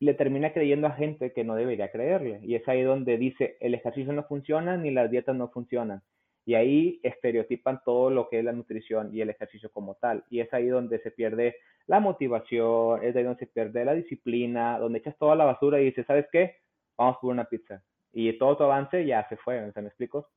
[0.00, 2.40] y le termina creyendo a gente que no debería creerle.
[2.42, 6.02] Y es ahí donde dice, el ejercicio no funciona ni las dietas no funcionan.
[6.44, 10.24] Y ahí estereotipan todo lo que es la nutrición y el ejercicio como tal.
[10.30, 14.78] Y es ahí donde se pierde la motivación, es ahí donde se pierde la disciplina,
[14.78, 16.56] donde echas toda la basura y dices, ¿sabes qué?
[16.96, 17.82] Vamos por una pizza.
[18.12, 20.30] Y todo tu avance ya se fue, ¿se me explico?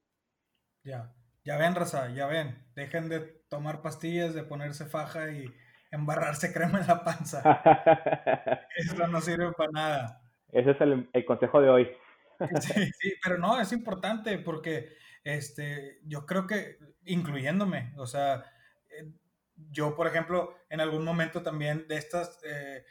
[0.83, 1.13] Ya,
[1.45, 2.57] ya ven, Raza, ya ven.
[2.75, 5.45] Dejen de tomar pastillas, de ponerse faja y
[5.91, 7.41] embarrarse crema en la panza.
[8.75, 10.21] Eso no sirve para nada.
[10.51, 11.91] Ese es el, el consejo de hoy.
[12.59, 18.43] sí, sí, pero no, es importante porque este, yo creo que, incluyéndome, o sea,
[18.89, 19.11] eh,
[19.55, 22.83] yo, por ejemplo, en algún momento también de estas eh,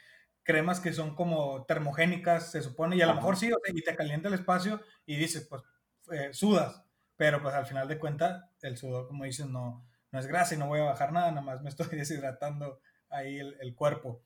[0.43, 4.29] cremas que son como termogénicas, se supone, y a lo mejor sí, y te calienta
[4.29, 5.63] el espacio y dices, pues,
[6.11, 6.83] eh, sudas,
[7.17, 10.57] pero pues al final de cuentas, el sudor, como dices, no, no es grasa y
[10.57, 12.79] no voy a bajar nada, nada más me estoy deshidratando
[13.11, 14.21] ahí el, cuerpo.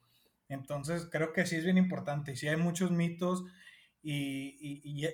[0.50, 3.44] Entonces, creo que sí es bien importante, y sí hay muchos mitos
[4.02, 5.08] y, y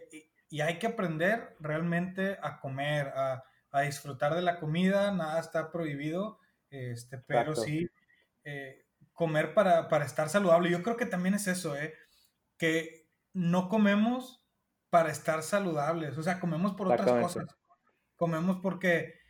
[0.51, 5.71] y hay que aprender realmente a comer, a, a, disfrutar de la comida, nada está
[5.71, 7.89] prohibido, este, pero sí
[8.43, 10.69] eh, comer para, para, estar saludable.
[10.69, 11.93] Yo creo que también es eso, ¿eh?
[12.57, 14.45] que no comemos
[14.89, 17.57] para estar saludables, o sea, comemos por otras cosas.
[18.17, 19.21] Comemos porque...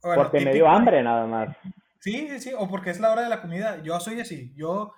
[0.00, 1.56] porque me dio hambre nada más.
[2.04, 3.82] Sí, sí, o porque es la hora de la comida.
[3.82, 4.92] Yo soy así, yo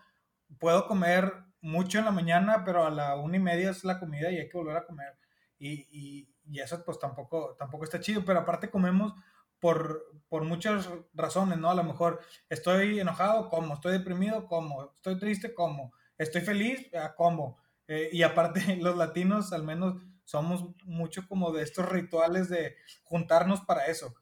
[0.58, 4.28] puedo comer mucho en la mañana, pero a la una y media es la comida
[4.32, 5.16] y hay que volver a comer.
[5.56, 9.14] Y, y, eso pues tampoco, tampoco está chido, pero aparte comemos
[9.60, 11.70] por, por muchas razones, ¿no?
[11.70, 17.14] A lo mejor estoy enojado, como, estoy deprimido, como, estoy triste, como, estoy feliz, ah,
[17.16, 17.58] como.
[17.86, 23.60] Eh, y aparte los latinos al menos somos mucho como de estos rituales de juntarnos
[23.60, 24.12] para eso.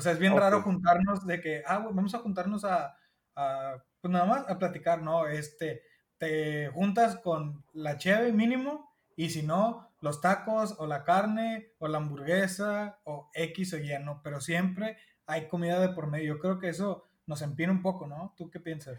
[0.00, 2.96] O sea, es bien raro juntarnos de que, ah, vamos a juntarnos a,
[3.36, 5.26] a, pues nada más a platicar, ¿no?
[5.26, 5.82] Este,
[6.16, 11.86] te juntas con la cheve mínimo y si no, los tacos o la carne o
[11.86, 14.22] la hamburguesa o X o Y, ¿no?
[14.24, 16.36] Pero siempre hay comida de por medio.
[16.36, 18.32] Yo creo que eso nos empina un poco, ¿no?
[18.38, 18.98] ¿Tú qué piensas?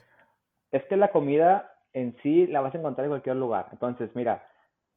[0.71, 3.69] Es que la comida en sí la vas a encontrar en cualquier lugar.
[3.71, 4.47] Entonces, mira,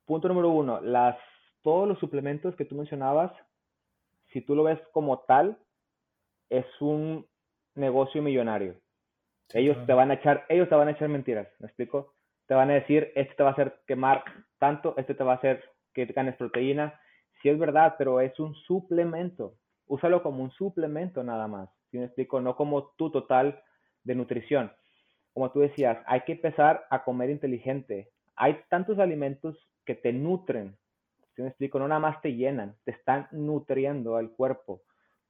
[0.05, 1.17] punto número uno, las,
[1.63, 3.33] todos los suplementos que tú mencionabas,
[4.35, 5.57] si tú lo ves como tal,
[6.51, 7.27] es un
[7.75, 8.77] negocio millonario.
[9.53, 12.15] ellos te van a echar, ellos te van a echar mentiras, ¿me explico?
[12.47, 14.25] Te van a decir, este te va a hacer quemar
[14.59, 17.01] tanto, este te va a hacer que ganes proteína.
[17.41, 19.55] Sí es verdad, pero es un suplemento.
[19.87, 21.69] Úsalo como un suplemento nada más.
[21.91, 23.63] Si me explico, no como tu total
[24.03, 24.73] de nutrición.
[25.33, 28.11] Como tú decías, hay que empezar a comer inteligente.
[28.37, 30.77] Hay tantos alimentos que te nutren.
[31.35, 34.83] Si me explico, no nada más te llenan, te están nutriendo al cuerpo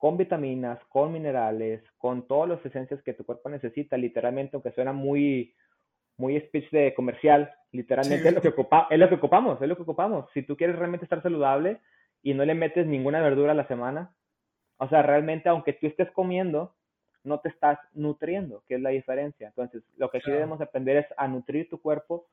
[0.05, 4.93] con vitaminas, con minerales, con todas las esencias que tu cuerpo necesita, literalmente, aunque suena
[4.93, 5.55] muy,
[6.19, 9.77] muy speech de comercial, literalmente es, lo que ocupa, es lo que ocupamos, es lo
[9.77, 10.27] que ocupamos.
[10.35, 11.81] Si tú quieres realmente estar saludable
[12.23, 14.15] y no le metes ninguna verdura a la semana,
[14.77, 16.75] o sea, realmente aunque tú estés comiendo,
[17.23, 19.47] no te estás nutriendo, que es la diferencia.
[19.47, 22.27] Entonces, lo que sí debemos aprender es a nutrir tu cuerpo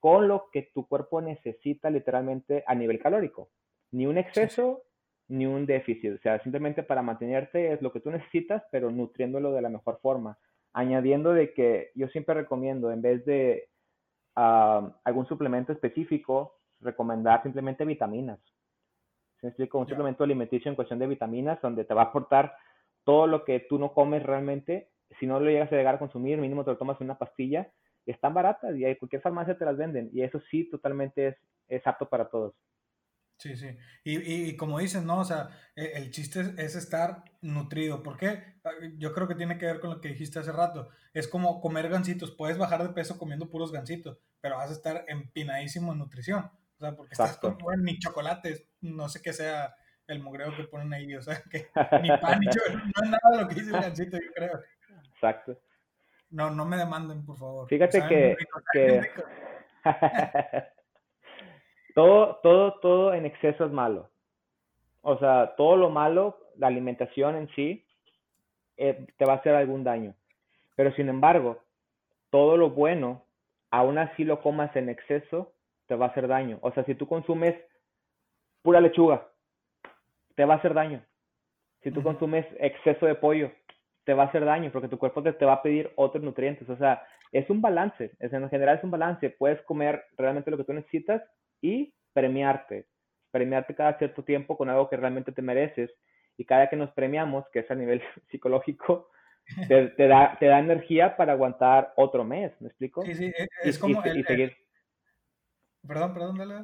[0.00, 3.50] con lo que tu cuerpo necesita literalmente a nivel calórico.
[3.90, 4.84] Ni un exceso,
[5.28, 6.14] ni un déficit.
[6.14, 9.98] O sea, simplemente para mantenerte es lo que tú necesitas, pero nutriéndolo de la mejor
[10.00, 10.38] forma.
[10.72, 13.68] Añadiendo de que yo siempre recomiendo, en vez de
[14.36, 18.38] ah, algún suplemento específico, recomendar simplemente vitaminas.
[19.40, 19.78] ¿Se me explico?
[19.78, 22.54] Un suplemento alimenticio en cuestión de vitaminas, donde te va a aportar
[23.04, 24.90] todo lo que tú no comes realmente.
[25.20, 27.70] Si no lo llegas a llegar a consumir, mínimo te lo tomas en una pastilla.
[28.04, 30.10] Están baratas y cualquier farmacia te las venden.
[30.12, 31.36] Y eso sí, totalmente es,
[31.68, 32.54] es apto para todos.
[33.38, 33.68] Sí, sí.
[34.02, 35.20] Y, y, como dices, ¿no?
[35.20, 38.02] O sea, e, el, chiste es, estar nutrido.
[38.02, 38.58] ¿Por qué?
[38.64, 40.88] Ah, yo creo que tiene que ver con lo que dijiste hace rato.
[41.14, 42.32] Es como comer gancitos.
[42.32, 46.50] Puedes bajar de peso comiendo puros gancitos, pero vas a estar empinadísimo en nutrición.
[46.76, 49.74] O sea, porque estás con ni chocolates, no sé qué sea
[50.08, 51.14] el mugreo que ponen ahí.
[51.14, 51.68] O sea, que
[52.02, 52.92] ni pan, ni chocolate.
[52.96, 54.60] No es nada lo que dice el gancito, yo creo.
[55.12, 55.60] Exacto.
[56.30, 57.68] No, no me demanden, por favor.
[57.68, 58.36] Fíjate que...
[58.72, 59.10] que...
[61.98, 64.08] todo, todo, todo en exceso es malo.
[65.02, 67.84] O sea, todo lo malo, la alimentación en sí,
[68.76, 70.14] eh, te va a hacer algún daño.
[70.76, 71.58] Pero sin embargo,
[72.30, 73.24] todo lo bueno,
[73.72, 75.50] aún así lo comas en exceso,
[75.88, 76.60] te va a hacer daño.
[76.62, 77.56] O sea, si tú consumes
[78.62, 79.26] pura lechuga,
[80.36, 81.02] te va a hacer daño.
[81.82, 83.50] Si tú consumes exceso de pollo,
[84.04, 86.68] te va a hacer daño porque tu cuerpo te, te, va a pedir otros nutrientes.
[86.70, 88.12] O sea, es un balance.
[88.20, 89.30] Es, en general es un balance.
[89.30, 91.22] Puedes comer realmente lo que tú necesitas
[91.60, 92.86] y premiarte,
[93.30, 95.90] premiarte cada cierto tiempo con algo que realmente te mereces
[96.36, 99.10] y cada que nos premiamos, que es a nivel psicológico,
[99.68, 103.02] te, da, te da energía para aguantar otro mes, ¿me explico?
[103.04, 104.56] Sí, sí, es, como seguir.
[105.86, 106.54] Perdón, perdón, dale.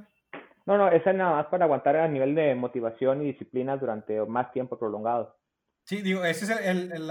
[0.66, 4.50] No, no, es nada más para aguantar a nivel de motivación y disciplina durante más
[4.50, 5.36] tiempo prolongado.
[5.84, 7.10] Sí, digo, ese es el, el,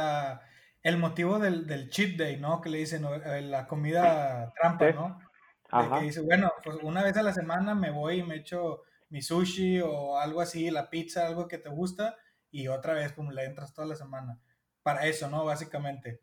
[0.81, 2.61] el motivo del, del, cheat day, ¿no?
[2.61, 3.03] Que le dicen
[3.51, 5.19] la comida trampa, ¿no?
[5.73, 9.21] Que dice, bueno, pues una vez a la semana me voy y me echo mi
[9.21, 12.17] sushi o algo así, la pizza, algo que te gusta,
[12.51, 14.39] y otra vez como le entras toda la semana.
[14.81, 15.45] Para eso, ¿no?
[15.45, 16.19] Básicamente.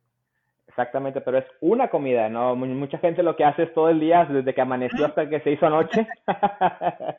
[0.66, 2.54] Exactamente, pero es una comida, ¿no?
[2.54, 5.50] Mucha gente lo que hace es todo el día, desde que amaneció hasta que se
[5.50, 6.06] hizo noche,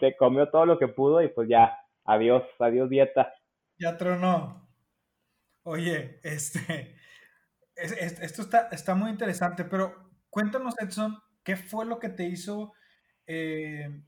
[0.00, 3.32] se comió todo lo que pudo y pues ya, adiós, adiós dieta.
[3.78, 4.68] Ya tronó.
[5.62, 6.96] Oye, este,
[7.76, 11.16] esto está, está muy interesante, pero cuéntanos, Edson,
[11.48, 12.74] ¿Qué fue lo que te hizo
[13.26, 14.02] eh,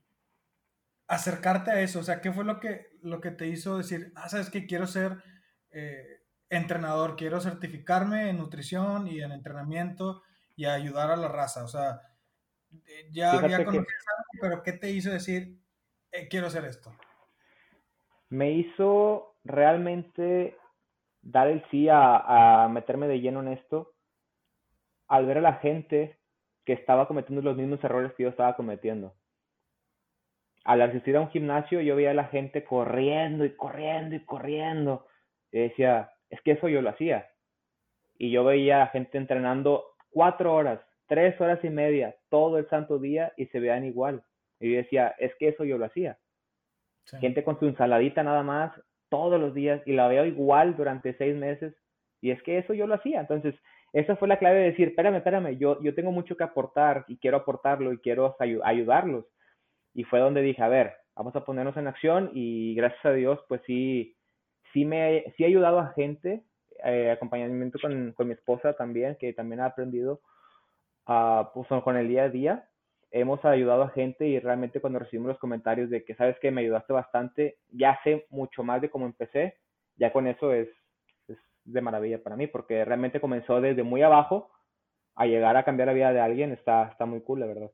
[1.09, 2.00] acercarte a eso?
[2.00, 4.87] O sea, ¿qué fue lo que, lo que te hizo decir, ah, sabes que quiero
[4.87, 5.24] ser
[5.70, 10.22] eh, entrenador, quiero certificarme en nutrición y en entrenamiento
[10.55, 11.64] y ayudar a la raza?
[11.64, 12.03] O sea,
[12.87, 13.87] eh, ya había conocido
[14.18, 15.62] algo, pero ¿qué te hizo decir,
[16.29, 16.94] quiero hacer esto?
[18.29, 20.59] Me hizo realmente
[21.22, 23.94] dar el sí a, a meterme de lleno en esto
[25.09, 26.20] al ver a la gente
[26.71, 29.13] que estaba cometiendo los mismos errores que yo estaba cometiendo.
[30.63, 35.05] Al asistir a un gimnasio yo veía a la gente corriendo y corriendo y corriendo.
[35.51, 37.29] Y decía, es que eso yo lo hacía.
[38.19, 43.01] Y yo veía a gente entrenando cuatro horas, tres horas y media, todo el santo
[43.01, 44.23] día y se veían igual.
[44.61, 46.19] Y yo decía, es que eso yo lo hacía.
[47.19, 48.71] Gente con su ensaladita nada más
[49.09, 51.75] todos los días y la veo igual durante seis meses.
[52.21, 53.23] Y es que eso yo lo hacía.
[53.23, 53.57] Entonces,
[53.92, 57.18] esa fue la clave de decir, espérame, espérame, yo, yo tengo mucho que aportar y
[57.18, 59.26] quiero aportarlo y quiero ayudarlos.
[59.94, 63.40] Y fue donde dije, a ver, vamos a ponernos en acción y gracias a Dios,
[63.48, 64.16] pues sí,
[64.72, 66.44] sí me sí he ayudado a gente,
[66.85, 70.20] eh, acompañamiento con, con, mi esposa también, que también ha aprendido
[71.09, 72.68] uh, pues, con el día a día.
[73.11, 76.61] Hemos ayudado a gente y realmente cuando recibimos los comentarios de que sabes que me
[76.61, 79.57] ayudaste bastante, ya sé mucho más de cómo empecé,
[79.96, 80.68] ya con eso es,
[81.64, 84.51] de maravilla para mí, porque realmente comenzó desde muy abajo
[85.14, 87.70] a llegar a cambiar la vida de alguien, está, está muy cool, la verdad.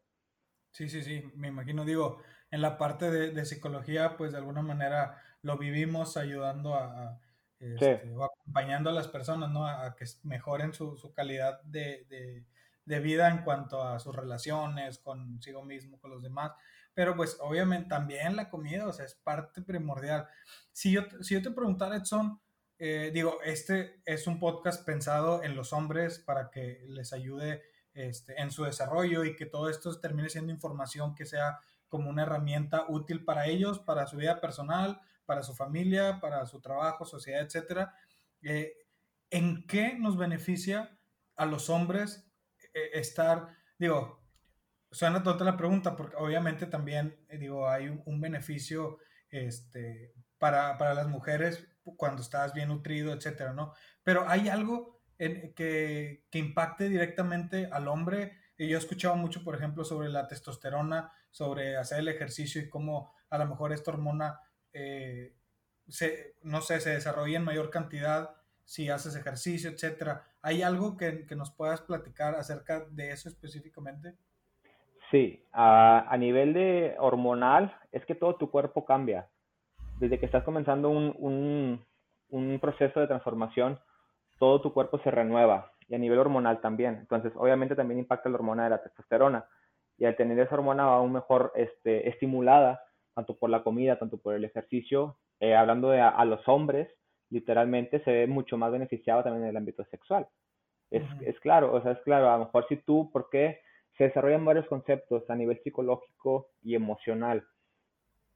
[0.72, 2.20] Sí, sí, sí, me imagino, digo,
[2.50, 7.20] en la parte de, psicología, pues de alguna manera lo vivimos ayudando a,
[7.58, 9.66] este, o acompañando a las personas, ¿no?
[9.66, 12.44] A, que mejoren su, su calidad de, de,
[12.84, 16.52] de, vida en cuanto a sus relaciones consigo mismo, con los demás.
[16.94, 20.26] pero pues obviamente también la comida, o sea, es parte primordial.
[20.72, 22.40] Si yo, si yo te preguntara, Edson,
[22.78, 27.62] eh, digo, este es un podcast pensado en los hombres para que les ayude
[27.94, 31.58] este, en su desarrollo y que todo esto termine siendo información que sea
[31.88, 36.60] como una herramienta útil para ellos, para su vida personal, para su familia, para su
[36.60, 37.94] trabajo, sociedad, etcétera.
[38.42, 38.74] Eh,
[39.30, 40.98] ¿En qué nos beneficia
[41.36, 42.30] a los hombres
[42.74, 44.22] eh, estar, digo,
[44.90, 48.98] suena tonta la pregunta, porque obviamente también, digo, hay un, beneficio
[49.30, 53.72] este, para, para, las mujeres cuando estás bien nutrido, etcétera, ¿no?
[54.02, 58.38] Pero hay algo que, que, impacte directamente al hombre.
[58.58, 63.12] Yo he escuchado mucho, por ejemplo, sobre la testosterona, sobre hacer el ejercicio y cómo
[63.30, 64.40] a lo mejor esta hormona,
[64.72, 65.34] eh,
[65.88, 70.24] se, no sé, se desarrolla en mayor cantidad si haces ejercicio, etcétera.
[70.42, 74.14] ¿Hay algo que, que nos puedas platicar acerca de eso específicamente?
[75.10, 79.28] Sí, a, a, nivel de hormonal es que todo tu cuerpo cambia.
[80.00, 81.85] Desde que estás comenzando un,
[82.30, 83.78] un proceso de transformación,
[84.38, 86.96] todo tu cuerpo se renueva y a nivel hormonal también.
[86.96, 89.46] Entonces, obviamente también impacta la hormona de la testosterona
[89.98, 92.82] y al tener esa hormona aún mejor este, estimulada,
[93.14, 96.88] tanto por la comida, tanto por el ejercicio, eh, hablando de a, los hombres,
[97.30, 100.28] literalmente se ve mucho más beneficiado también en el ámbito sexual.
[100.90, 103.60] Es, es claro, o sea, es claro, a lo mejor si tú, ¿por qué
[103.96, 107.44] se desarrollan varios conceptos a nivel psicológico y emocional?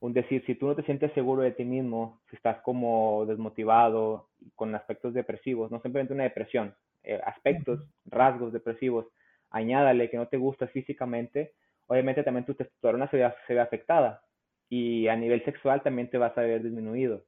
[0.01, 4.29] Un decir, si tú no te sientes seguro de ti mismo, si estás como desmotivado,
[4.57, 9.07] con aspectos depresivos, no simplemente una depresión, eh, aspectos, rasgos depresivos,
[9.51, 11.53] añádale que no te gusta físicamente,
[11.87, 14.23] obviamente también tu testosterona se ve, se ve afectada
[14.71, 17.25] y a nivel sexual también te vas a ver disminuido.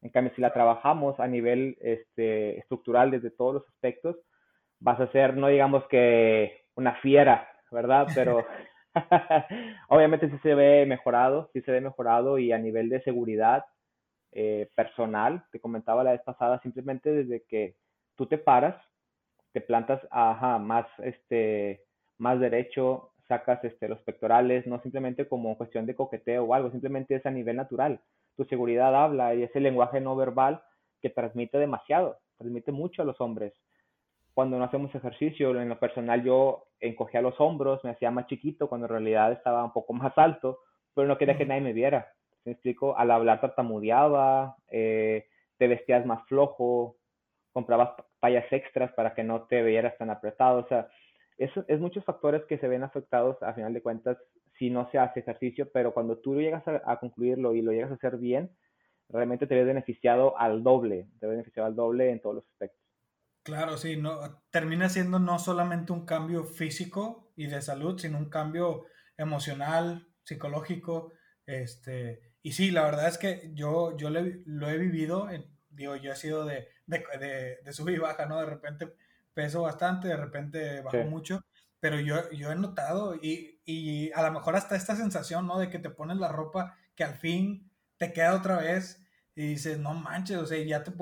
[0.00, 4.16] En cambio, si la trabajamos a nivel este, estructural desde todos los aspectos,
[4.78, 8.06] vas a ser, no digamos que una fiera, ¿verdad?
[8.14, 8.46] Pero
[9.88, 13.64] Obviamente sí se ve mejorado, sí se ve mejorado y a nivel de seguridad
[14.32, 17.76] eh, personal, te comentaba la vez pasada, simplemente desde que
[18.16, 18.76] tú te paras,
[19.52, 21.84] te plantas ajá, más, este,
[22.18, 27.16] más derecho, sacas este, los pectorales, no simplemente como cuestión de coqueteo o algo, simplemente
[27.16, 28.00] es a nivel natural.
[28.36, 30.62] Tu seguridad habla y ese lenguaje no verbal
[31.02, 33.54] que transmite demasiado, transmite mucho a los hombres
[34.34, 38.68] cuando no hacemos ejercicio, en lo personal yo encogía los hombros, me hacía más chiquito
[38.68, 40.58] cuando en realidad estaba un poco más alto,
[40.92, 42.12] pero no quería que nadie me viera.
[42.44, 42.98] ¿Me explico?
[42.98, 46.96] Al hablar tartamudeaba, eh, te vestías más flojo,
[47.52, 50.58] comprabas tallas extras para que no te vieras tan apretado.
[50.58, 50.88] O sea,
[51.38, 54.18] es, es muchos factores que se ven afectados a final de cuentas
[54.58, 57.92] si no se hace ejercicio, pero cuando tú llegas a, a concluirlo y lo llegas
[57.92, 58.50] a hacer bien,
[59.08, 62.83] realmente te ves beneficiado al doble, te ves beneficiado al doble en todos los aspectos.
[63.44, 68.30] Claro, sí, no, termina siendo no solamente un cambio físico y de salud, sino un
[68.30, 68.86] cambio
[69.18, 71.12] emocional, psicológico,
[71.44, 75.28] este, y sí, la verdad es que yo, yo lo he vivido,
[75.68, 78.40] digo, yo he sido de, de, de, subir y baja, ¿no?
[78.40, 78.94] De repente
[79.34, 81.44] peso bastante, de repente bajo mucho,
[81.80, 85.58] pero yo, yo he notado y, y a lo mejor hasta esta sensación, ¿no?
[85.58, 89.04] De que te pones la ropa que al fin te queda otra vez
[89.34, 90.92] y dices, no manches, o sea, ya te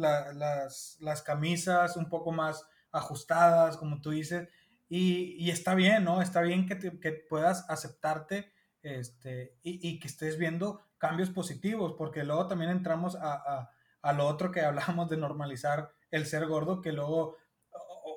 [0.00, 4.48] las, las, camisas un poco más ajustadas, como tú dices,
[4.88, 6.20] y, está bien, ¿no?
[6.20, 12.24] Está bien que, que puedas aceptarte este, y, y, que estés viendo cambios positivos, porque
[12.24, 13.70] luego también entramos a, a,
[14.02, 17.36] a, lo otro que hablábamos de normalizar el ser gordo, que luego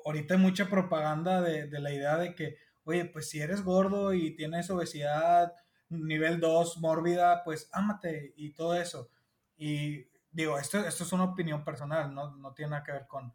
[0.04, 4.12] ahorita hay mucha propaganda de, de la idea de que, oye, pues si eres gordo
[4.12, 5.52] y tienes obesidad
[5.88, 9.10] nivel 2 mórbida, pues ámate y todo eso.
[9.56, 13.32] Y digo, esto, esto es una opinión personal, no, no tiene nada que ver con,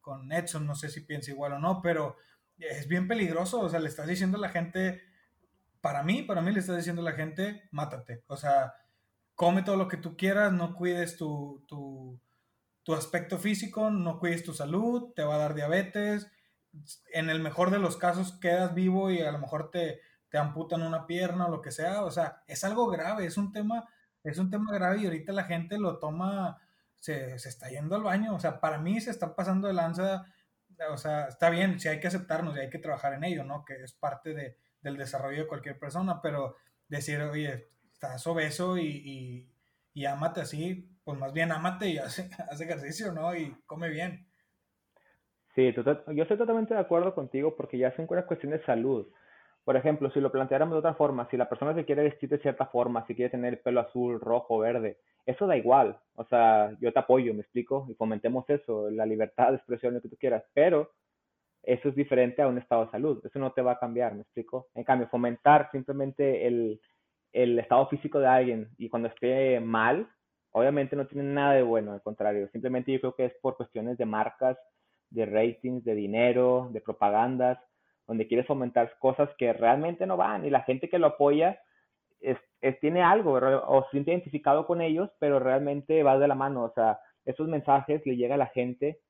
[0.00, 2.16] con Edson, no sé si piensa igual o no, pero
[2.58, 5.02] es bien peligroso, o sea, le estás diciendo a la gente,
[5.80, 8.74] para mí, para mí le estás diciendo a la gente, mátate, o sea,
[9.34, 12.20] come todo lo que tú quieras, no cuides tu, tu,
[12.82, 16.30] tu aspecto físico, no cuides tu salud, te va a dar diabetes,
[17.12, 20.82] en el mejor de los casos quedas vivo y a lo mejor te, te amputan
[20.82, 23.88] una pierna o lo que sea, o sea, es algo grave, es un tema
[24.24, 26.60] es un tema grave y ahorita la gente lo toma,
[26.96, 28.34] se, se está yendo al baño.
[28.34, 30.24] O sea, para mí se está pasando de lanza.
[30.90, 33.64] O sea, está bien, si hay que aceptarnos y hay que trabajar en ello, ¿no?
[33.64, 36.56] Que es parte de, del desarrollo de cualquier persona, pero
[36.88, 39.52] decir, oye, estás obeso y, y,
[39.94, 43.34] y ámate así, pues más bien ámate y hace, hace ejercicio, ¿no?
[43.34, 44.26] Y come bien.
[45.54, 49.06] Sí, yo estoy totalmente de acuerdo contigo porque ya es una cuestión de salud.
[49.64, 52.38] Por ejemplo, si lo planteáramos de otra forma, si la persona se quiere vestir de
[52.38, 55.98] cierta forma, si quiere tener el pelo azul, rojo, verde, eso da igual.
[56.14, 60.00] O sea, yo te apoyo, me explico, y fomentemos eso, la libertad de expresión, lo
[60.02, 60.90] que tú quieras, pero
[61.62, 64.22] eso es diferente a un estado de salud, eso no te va a cambiar, me
[64.22, 64.68] explico.
[64.74, 66.80] En cambio, fomentar simplemente el,
[67.32, 70.08] el estado físico de alguien y cuando esté mal,
[70.50, 73.96] obviamente no tiene nada de bueno, al contrario, simplemente yo creo que es por cuestiones
[73.96, 74.58] de marcas,
[75.10, 77.58] de ratings, de dinero, de propagandas,
[78.06, 81.60] donde quieres fomentar cosas que realmente no van y la gente que lo apoya
[82.20, 82.38] es,
[82.80, 86.72] tiene algo o se siente identificado con ellos, pero realmente va de la mano, o
[86.72, 89.00] sea, esos mensajes le llega a la gente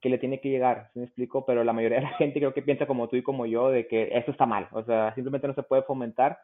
[0.00, 1.44] que le tiene que llegar, ¿sí me explico?
[1.46, 3.86] Pero la mayoría de la gente creo que piensa como tú y como yo de
[3.86, 6.38] que eso está mal, o sea, simplemente no se puede fomentar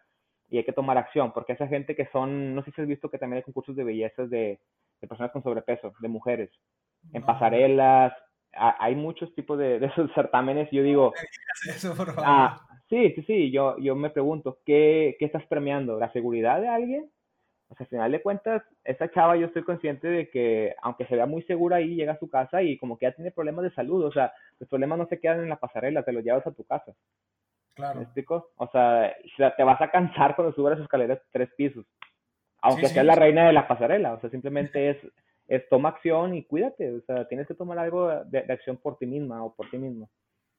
[0.48, 3.10] y hay que tomar acción, porque esa gente que son, no sé si has visto
[3.10, 4.60] que también hay concursos de bellezas de,
[5.00, 6.50] personas con sobrepeso, de mujeres,
[7.12, 8.12] en pasarelas,
[8.54, 11.12] hay muchos tipos de, esos certámenes, yo digo,
[12.18, 15.98] ah, sí, sí, sí, yo, yo me pregunto, ¿qué, ¿qué estás premiando?
[15.98, 17.10] ¿La seguridad de alguien?
[17.72, 21.16] O sea, al final de cuentas, esa chava yo estoy consciente de que, aunque se
[21.16, 23.72] vea muy segura ahí, llega a su casa y como que ya tiene problemas de
[23.72, 24.04] salud.
[24.04, 24.30] O sea,
[24.60, 26.92] los problemas no se quedan en la pasarela, te los llevas a tu casa.
[27.74, 28.00] Claro.
[28.00, 28.50] ¿Me explico?
[28.56, 29.16] O sea,
[29.56, 31.86] te vas a cansar cuando subas las escaleras tres pisos.
[32.60, 34.12] Aunque seas la reina de la pasarela.
[34.12, 34.96] O sea, simplemente es,
[35.60, 36.92] toma acción y cuídate.
[36.92, 40.10] O sea, tienes que tomar algo de, acción por ti misma o por ti mismo.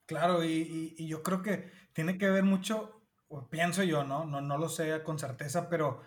[0.06, 3.02] Claro, y, y, yo creo que tiene que ver mucho,
[3.50, 4.26] pienso yo, ¿no?
[4.26, 6.02] No, no lo sé con certeza, pero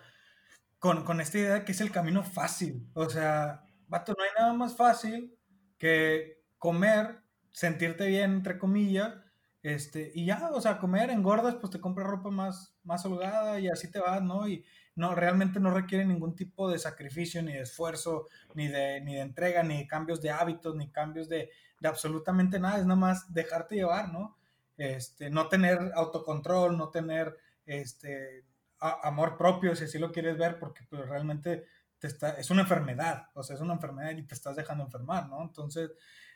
[0.79, 2.89] con, con esta idea de que es el camino fácil.
[2.93, 5.35] O sea, vato, no hay nada más fácil
[5.77, 7.21] que comer,
[7.51, 9.15] sentirte bien, entre comillas,
[9.63, 13.67] este, y ya, o sea, comer, engordas, pues te compras ropa más, más holgada y
[13.67, 14.47] así te vas, ¿no?
[14.47, 14.63] Y
[14.97, 19.21] no, realmente no requiere ningún tipo de sacrificio, ni de esfuerzo, ni de, ni de
[19.21, 23.33] entrega, ni de cambios de hábitos, ni cambios de, de absolutamente nada, es nada más
[23.33, 24.37] dejarte llevar, ¿no?
[24.77, 28.43] Este, no tener autocontrol, no tener, este,
[28.79, 31.65] amor propio, si así lo quieres ver, porque pues, realmente
[31.99, 35.27] te está, es una enfermedad, o sea, es una enfermedad y te estás dejando enfermar,
[35.27, 35.41] ¿no?
[35.41, 35.91] Entonces,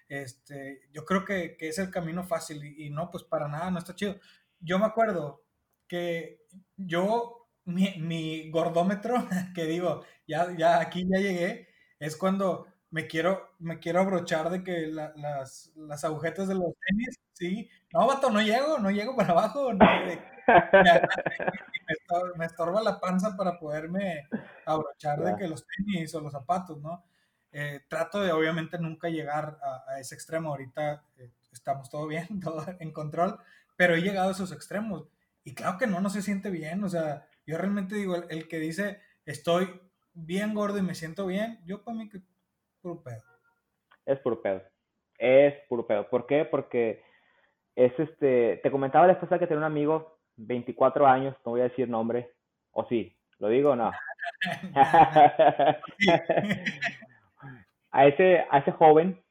[0.08, 3.80] este, yo creo que, que es el camino fácil y, no, pues para nada, no
[3.80, 4.16] está chido.
[4.60, 5.44] Yo me acuerdo
[5.88, 6.46] que
[6.76, 13.56] yo, mi, mi gordómetro, que digo, ya, ya aquí ya llegué, es cuando me quiero,
[13.60, 18.42] me quiero abrochar de que las, las agujetas de los tenis, sí, no, vato, no
[18.42, 19.86] llego, no llego para abajo, no,
[22.36, 24.28] me, estorba, la panza para poderme
[24.66, 27.04] abrochar de que los tenis o los zapatos, ¿no?
[27.54, 29.58] Eh, trato de obviamente nunca llegar
[29.88, 30.50] a, ese extremo.
[30.50, 33.40] Ahorita eh, estamos todo bien, todo en control,
[33.76, 35.08] pero he llegado a esos extremos.
[35.44, 36.84] Y claro que no, no se siente bien.
[36.84, 39.68] O sea, yo realmente digo, el, que dice estoy
[40.14, 42.22] bien gordo y me siento bien, yo para mí que
[42.82, 43.22] puro pedo.
[44.06, 44.62] Es puro pedo.
[45.18, 46.10] Es puro pedo.
[46.10, 46.46] ¿Por qué?
[46.46, 47.04] Porque
[47.76, 51.66] es este, te comentaba la esposa que tenía un amigo 24 años, no voy a
[51.66, 52.32] decir nombre,
[52.72, 53.92] o sí, ¿lo digo o no?
[57.92, 59.22] a, ese, a ese joven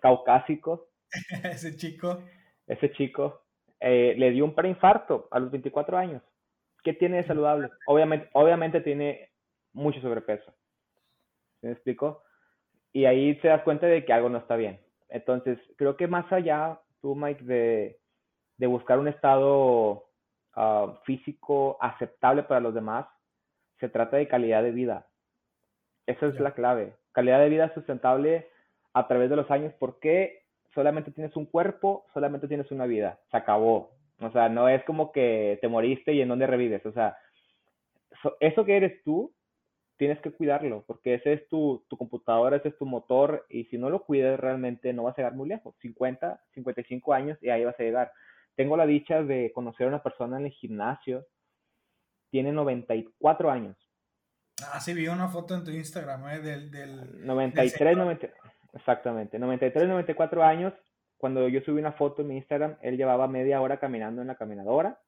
[0.00, 0.88] caucásico,
[1.44, 2.22] ese chico,
[2.66, 3.42] ese chico,
[3.80, 6.22] eh, le dio un preinfarto a los 24 años.
[6.88, 7.70] ¿Qué tiene de saludable?
[7.86, 9.30] Obviamente, obviamente tiene
[9.72, 10.54] mucho sobrepeso.
[11.60, 12.22] ¿Me explico?
[12.92, 14.80] Y ahí te das cuenta de que algo no está bien.
[15.08, 17.98] Entonces, creo que más allá, tú, Mike, de,
[18.56, 20.08] de buscar un estado
[20.60, 23.06] Ah, físico aceptable para los demás,
[23.78, 25.06] se trata de calidad de vida.
[26.04, 26.96] Esa es la clave.
[27.12, 28.48] Calidad de vida sustentable
[28.92, 29.72] a través de los años.
[29.78, 32.06] porque solamente tienes un cuerpo?
[32.12, 33.20] Solamente tienes una vida.
[33.30, 33.92] Se acabó.
[34.20, 36.84] O sea, no es como que te moriste y en dónde revives.
[36.86, 37.16] O sea,
[38.40, 39.32] eso que eres tú,
[39.96, 43.78] tienes que cuidarlo, porque ese es tu, tu computadora, ese es tu motor, y si
[43.78, 45.74] no lo cuidas realmente no vas a llegar muy lejos.
[45.82, 48.12] 50, 55 años y ahí vas a llegar.
[48.56, 51.26] Tengo la dicha de conocer a una persona en el gimnasio.
[52.30, 53.76] Tiene 94 años.
[54.72, 56.40] Ah, sí, vi una foto en tu Instagram, ¿eh?
[56.40, 58.28] Del, del 93, 90,
[58.74, 59.38] exactamente.
[59.38, 60.74] 93, 94 años.
[61.18, 64.36] Cuando yo subí una foto en mi Instagram, él llevaba media hora caminando en la
[64.36, 64.98] caminadora.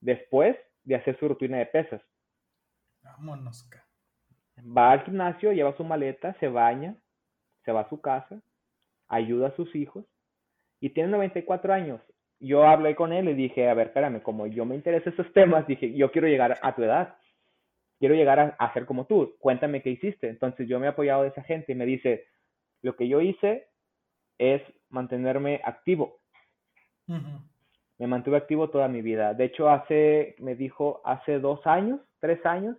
[0.00, 2.02] Después de hacer su rutina de pesas.
[3.02, 3.68] Vámonos.
[4.58, 6.94] Va al gimnasio, lleva su maleta, se baña,
[7.64, 8.40] se va a su casa,
[9.08, 10.04] ayuda a sus hijos
[10.80, 12.00] y tiene 94 años
[12.40, 15.66] yo hablé con él y dije, a ver, espérame, como yo me interesan esos temas,
[15.66, 17.14] dije, yo quiero llegar a tu edad,
[17.98, 20.28] quiero llegar a, ser como tú, cuéntame qué hiciste.
[20.28, 22.24] Entonces yo me he apoyado de esa gente y me dice,
[22.82, 23.68] lo que yo hice
[24.40, 26.18] es mantenerme activo.
[27.98, 29.34] Me mantuve activo toda mi vida.
[29.34, 32.76] De hecho, hace, me dijo, hace dos años, tres años,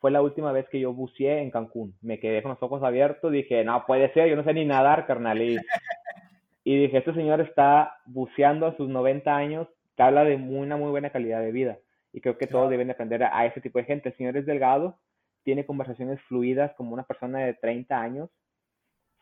[0.00, 1.96] fue la última vez que yo buceé en Cancún.
[2.02, 5.06] Me quedé con los ojos abiertos, dije, no puede ser, yo no sé ni nadar,
[5.06, 5.40] carnal.
[5.40, 5.58] Y
[6.68, 10.90] y dije, este señor está buceando a sus 90 años, que habla de una muy
[10.90, 11.78] buena calidad de vida.
[12.12, 14.10] Y creo que todos deben aprender a, ese tipo de gente.
[14.10, 14.98] El señor es delgado,
[15.44, 18.28] tiene conversaciones fluidas como una persona de 30 años,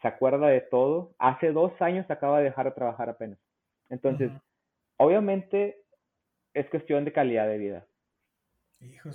[0.00, 1.14] se acuerda de todo.
[1.18, 3.38] Hace dos años acaba de dejar de trabajar apenas.
[3.88, 4.30] Entonces,
[4.96, 5.84] obviamente
[6.54, 7.86] es cuestión de calidad de vida.
[8.80, 9.10] Hijo,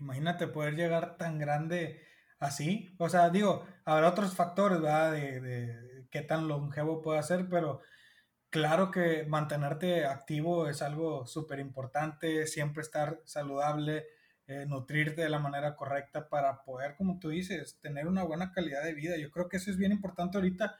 [0.00, 2.00] imagínate poder llegar tan grande
[2.38, 2.94] así.
[2.98, 5.12] O sea, digo, habrá otros factores, ¿verdad?
[5.12, 7.80] De, de qué tan longevo puede ser, pero
[8.50, 14.06] claro que mantenerte activo es algo súper importante, siempre estar saludable,
[14.46, 18.82] eh, nutrirte de la manera correcta para poder, como tú dices, tener una buena calidad
[18.82, 19.16] de vida.
[19.16, 20.76] Yo creo que eso es bien importante ahorita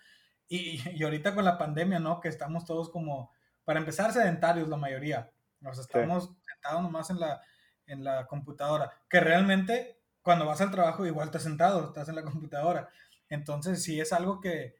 [0.49, 2.21] y, y ahorita con la pandemia, ¿no?
[2.21, 3.33] Que estamos todos como,
[3.65, 5.31] para empezar, sedentarios la mayoría.
[5.61, 7.41] Nos estamos sentados nomás en la,
[7.87, 12.23] en la computadora, que realmente cuando vas al trabajo igual estás sentado, estás en la
[12.23, 12.89] computadora.
[13.29, 14.77] Entonces sí es algo que,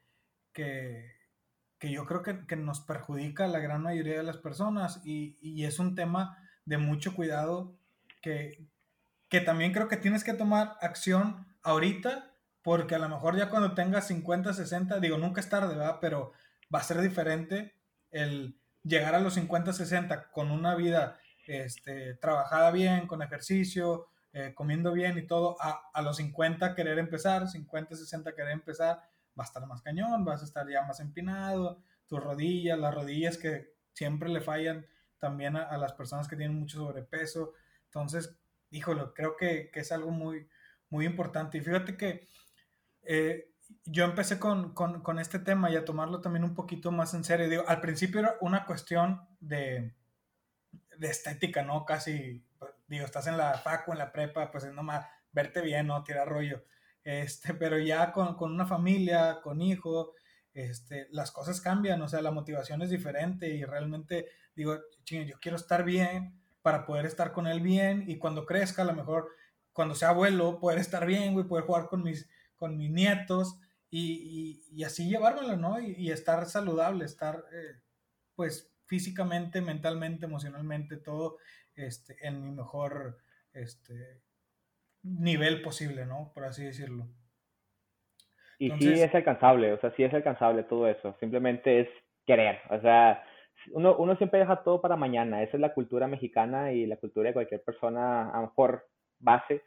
[0.51, 1.11] que,
[1.79, 5.37] que yo creo que, que, nos perjudica a la gran mayoría de las personas y,
[5.41, 7.75] y, es un tema de mucho cuidado
[8.21, 8.65] que,
[9.33, 13.73] que también creo que tienes que tomar acción ahorita porque a lo mejor ya cuando
[13.73, 15.97] tengas 50, 60, digo, nunca es tarde, ¿verdad?
[15.99, 16.33] Pero
[16.73, 17.73] va a ser diferente
[18.11, 21.17] el llegar a los 50, 60 con una vida
[21.47, 26.99] este, trabajada bien, con ejercicio, eh, comiendo bien y todo, a, a, los 50 querer
[26.99, 28.97] empezar, 50, 60 querer empezar,
[29.37, 33.39] va a estar más cañón, vas a estar ya más empinado, tus rodillas, las rodillas
[33.39, 34.85] que siempre le fallan
[35.17, 37.53] también a, a las personas que tienen mucho sobrepeso.
[37.85, 38.37] Entonces,
[38.73, 40.49] híjole, creo que, que es algo muy,
[40.89, 41.57] muy importante.
[41.57, 42.27] Y fíjate que
[43.03, 43.51] eh,
[43.85, 47.63] yo empecé con, con, este tema y a tomarlo también un poquito más en serio.
[47.67, 49.93] Al principio era una cuestión de,
[50.97, 51.85] de estética, ¿no?
[51.85, 52.45] Casi,
[52.87, 56.03] digo, estás en la facu, en la prepa, pues es nomás verte bien, ¿no?
[56.03, 56.63] Tirar rollo.
[57.03, 60.13] Este, pero ya con, con una familia, con hijo,
[60.53, 65.39] este, las cosas cambian, o sea, la motivación es diferente y realmente digo, chingue, yo
[65.39, 69.29] quiero estar bien para poder estar con él bien y cuando crezca, a lo mejor
[69.73, 73.59] cuando sea abuelo, poder estar bien, güey, poder jugar con mis, con mis nietos
[73.89, 75.79] y, y, y así llevármelo, ¿no?
[75.79, 77.81] Y, y estar saludable, estar, eh,
[78.35, 81.37] pues, físicamente, mentalmente, emocionalmente, todo
[81.75, 83.17] este, en mi mejor
[83.51, 84.21] este,
[85.03, 86.31] nivel posible, ¿no?
[86.33, 87.07] Por así decirlo.
[88.59, 91.89] Y sí es alcanzable, o sea, sí es alcanzable todo eso, simplemente es
[92.25, 93.23] querer, o sea,
[93.71, 97.29] uno, uno siempre deja todo para mañana, esa es la cultura mexicana y la cultura
[97.29, 98.85] de cualquier persona, a lo mejor
[99.19, 99.61] base,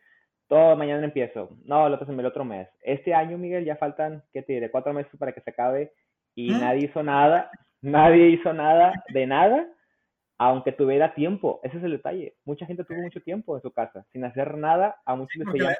[0.48, 2.68] todo mañana empiezo, no, lo otro el otro mes.
[2.82, 4.70] Este año, Miguel, ya faltan, ¿qué te diré?
[4.70, 5.92] Cuatro meses para que se acabe
[6.34, 9.66] y nadie hizo nada, nadie hizo nada de nada,
[10.38, 11.60] aunque tuviera tiempo.
[11.62, 12.36] Ese es el detalle.
[12.44, 15.76] Mucha gente tuvo mucho tiempo en su casa, sin hacer nada, a muchos les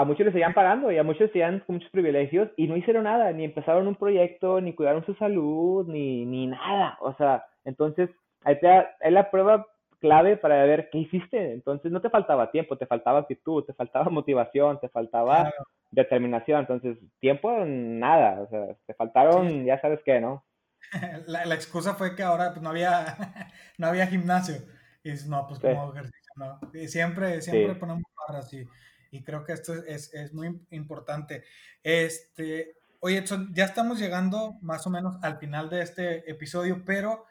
[0.00, 3.04] a muchos les seguían pagando y a muchos seguían con muchos privilegios y no hicieron
[3.04, 6.96] nada, ni empezaron un proyecto, ni cuidaron su salud, ni, ni nada.
[7.00, 8.08] O sea, entonces,
[8.44, 8.58] ahí
[9.00, 9.66] es la prueba
[10.00, 11.52] clave para ver qué hiciste.
[11.52, 15.66] Entonces, no te faltaba tiempo, te faltaba actitud, te faltaba motivación, te faltaba claro.
[15.90, 16.60] determinación.
[16.60, 18.40] Entonces, tiempo, nada.
[18.40, 19.64] O sea, te faltaron, sí.
[19.64, 20.44] ya sabes qué, ¿no?
[21.26, 23.16] La, la, excusa fue que ahora pues, no, había,
[23.76, 24.56] no había gimnasio.
[25.04, 26.58] Y dices, no, pues como ejercicio, ¿no?
[26.72, 27.80] Y siempre, siempre sí.
[27.80, 28.66] ponemos barras y,
[29.10, 31.44] y creo que esto es, es muy importante.
[31.82, 37.26] Este, oye, Edson, ya estamos llegando más o menos al final de este episodio, pero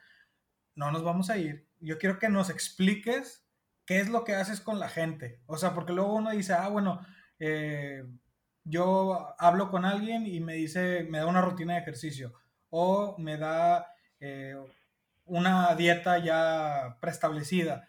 [0.76, 1.68] no nos vamos a ir.
[1.80, 3.46] Yo quiero que nos expliques
[3.86, 5.42] qué es lo que haces con la gente.
[5.46, 7.06] O sea, porque luego uno dice, ah, bueno,
[7.40, 8.04] eh,
[8.64, 12.34] yo hablo con alguien y me dice, me da una rutina de ejercicio
[12.70, 14.56] o me da eh,
[15.26, 17.88] una dieta ya preestablecida.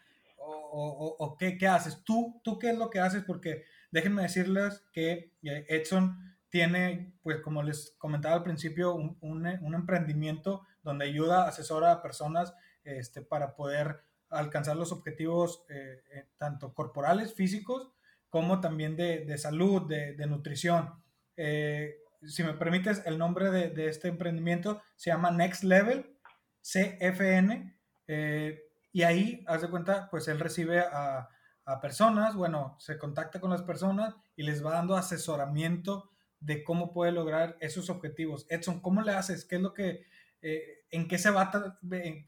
[0.72, 2.03] O, o, ¿qué, ¿qué, haces?
[2.05, 3.24] ¿Tú, ¿Tú qué es lo que haces?
[3.24, 9.47] Porque déjenme decirles que eh, Edson tiene, pues como les comentaba al principio, un, un,
[9.47, 16.26] un emprendimiento donde ayuda, asesora a personas este, para poder alcanzar los objetivos eh, eh,
[16.38, 17.93] tanto corporales, físicos,
[18.28, 20.95] como también de, de salud, de, de nutrición.
[21.36, 26.16] Eh, si me permites, el nombre de, de, este emprendimiento se llama Next Level,
[26.62, 27.76] CFN,
[28.07, 28.62] eh,
[28.93, 31.28] y ahí, haz de cuenta, pues él recibe a,
[31.72, 36.10] a, personas, bueno, se contacta con las personas y les va dando asesoramiento
[36.40, 38.46] de cómo puede lograr esos objetivos.
[38.48, 39.44] Edson, ¿cómo le haces?
[39.44, 40.06] ¿Qué es lo que,
[40.42, 41.78] eh, en qué se bata,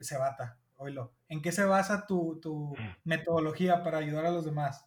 [0.00, 2.74] se bata, oílo, en qué se basa tu, tu
[3.04, 4.86] metodología para ayudar a los demás?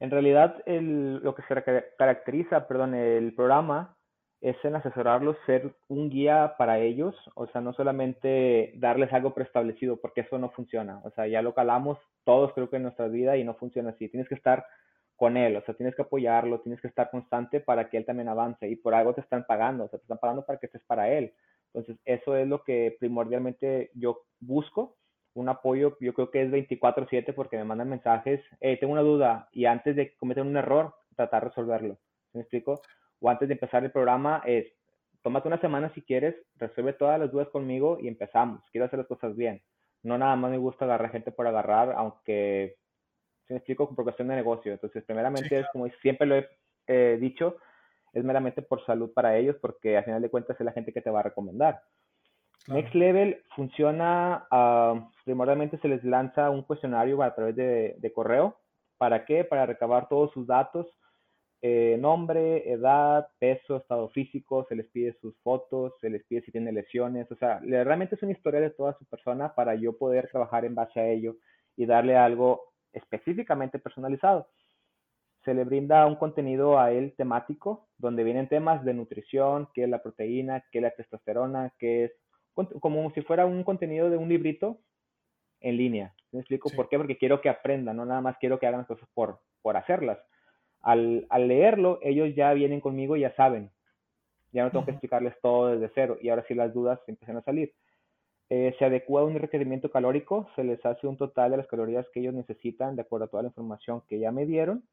[0.00, 1.64] En realidad, el, lo que se
[1.98, 3.97] caracteriza, perdón, el programa
[4.40, 9.96] es en asesorarlos, ser un guía para ellos, o sea, no solamente darles algo preestablecido,
[10.00, 13.36] porque eso no funciona, o sea, ya lo calamos todos creo que en nuestra vida
[13.36, 14.64] y no funciona así, tienes que estar
[15.16, 18.28] con él, o sea, tienes que apoyarlo, tienes que estar constante para que él también
[18.28, 20.84] avance y por algo te están pagando, o sea, te están pagando para que estés
[20.84, 21.32] para él.
[21.74, 24.96] Entonces, eso es lo que primordialmente yo busco
[25.34, 29.48] un apoyo, yo creo que es 24/7 porque me mandan mensajes, eh, tengo una duda
[29.52, 31.98] y antes de cometer un error, tratar de resolverlo.
[32.32, 32.80] ¿Me explico?
[33.20, 34.66] O antes de empezar el programa es,
[35.22, 38.62] tómate una semana si quieres, resuelve todas las dudas conmigo y empezamos.
[38.70, 39.62] Quiero hacer las cosas bien.
[40.02, 42.76] No nada más me gusta agarrar gente por agarrar, aunque
[43.48, 43.92] ¿Se me explico?
[43.94, 44.72] Por cuestión de negocio.
[44.72, 46.48] Entonces, primeramente, es como siempre lo he
[46.86, 47.56] eh, dicho,
[48.12, 51.00] es meramente por salud para ellos, porque al final de cuentas es la gente que
[51.00, 51.80] te va a recomendar.
[52.66, 58.58] Next Level funciona, uh, primordialmente se les lanza un cuestionario a través de, de correo.
[58.98, 59.44] ¿Para qué?
[59.44, 60.86] Para recabar todos sus datos
[61.60, 66.52] eh, nombre, edad, peso, estado físico, se les pide sus fotos, se les pide si
[66.52, 70.28] tiene lesiones, o sea, realmente es una historia de toda su persona para yo poder
[70.30, 71.36] trabajar en base a ello
[71.76, 74.48] y darle algo específicamente personalizado.
[75.44, 79.88] Se le brinda un contenido a él temático, donde vienen temas de nutrición, qué es
[79.88, 82.12] la proteína, qué es la testosterona, qué es
[82.80, 84.80] como si fuera un contenido de un librito
[85.60, 86.14] en línea.
[86.32, 86.98] ¿Me explico por qué?
[86.98, 90.18] Porque quiero que aprendan, no nada más quiero que hagan cosas por, por hacerlas
[90.82, 93.70] al, leerlo, ellos ya vienen conmigo y ya saben.
[94.52, 97.42] Ya no tengo que explicarles todo desde cero y ahora sí las dudas empiezan a
[97.42, 97.74] salir.
[98.50, 102.06] Eh, se adecua a un requerimiento calórico, se les hace un total de las calorías
[102.12, 104.84] que ellos necesitan de acuerdo a toda la información que ya me dieron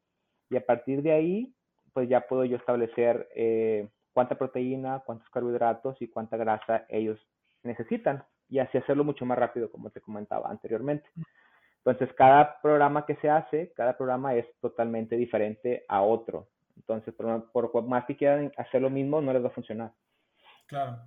[0.50, 1.54] y a partir de ahí,
[1.94, 7.18] pues ya puedo yo establecer eh, cuánta proteína, cuántos carbohidratos y cuánta grasa ellos
[7.62, 11.08] necesitan y así hacerlo mucho más rápido, como te comentaba anteriormente.
[11.86, 16.48] Entonces, cada programa que se hace, cada programa es totalmente diferente a otro.
[16.74, 19.92] Entonces, por, más que quieran hacer lo mismo, no les va a funcionar.
[20.66, 20.98] Claro.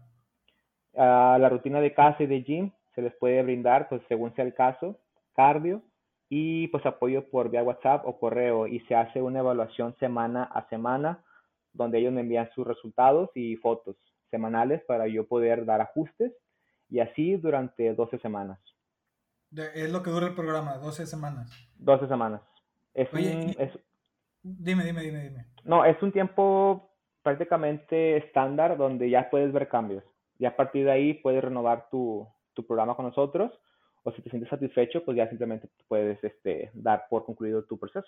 [0.95, 4.45] A la rutina de casa y de gym se les puede brindar, pues según sea
[4.45, 4.97] el caso,
[5.35, 5.81] cardio
[6.29, 10.65] y pues apoyo por vía WhatsApp o correo y se hace una evaluación semana a
[10.69, 11.25] semana
[11.73, 13.97] donde ellos me envían sus resultados y fotos
[14.31, 16.31] semanales para yo poder dar ajustes
[16.89, 18.59] y así durante 12 semanas
[19.51, 21.51] es lo que dura el programa, 12 semanas.
[21.75, 22.41] 12 semanas.
[22.93, 23.09] Es
[24.41, 25.45] Dime, dime, dime, dime.
[25.65, 30.03] No, es un tiempo prácticamente estándar donde ya puedes ver cambios.
[30.37, 33.51] Y a partir de ahí puedes renovar tu, tu programa con nosotros
[34.03, 38.07] o si te sientes satisfecho, pues ya simplemente puedes este, dar por concluido tu proceso.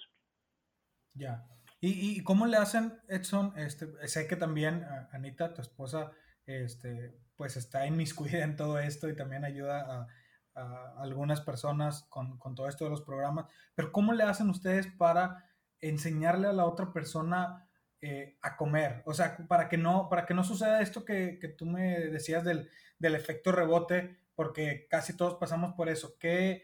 [1.13, 1.45] Ya.
[1.81, 3.53] ¿Y, y cómo le hacen, Edson?
[3.57, 6.11] Este, sé que también Anita, tu esposa,
[6.45, 10.07] este, pues está inmiscuida en todo esto y también ayuda a,
[10.55, 13.45] a algunas personas con, con, todo esto de los programas,
[13.75, 15.45] pero ¿cómo le hacen ustedes para
[15.79, 17.67] enseñarle a la otra persona
[18.01, 19.01] eh, a comer?
[19.05, 22.43] O sea, para que no, para que no suceda esto que, que tú me decías
[22.43, 26.15] del, del, efecto rebote, porque casi todos pasamos por eso.
[26.19, 26.63] ¿Qué,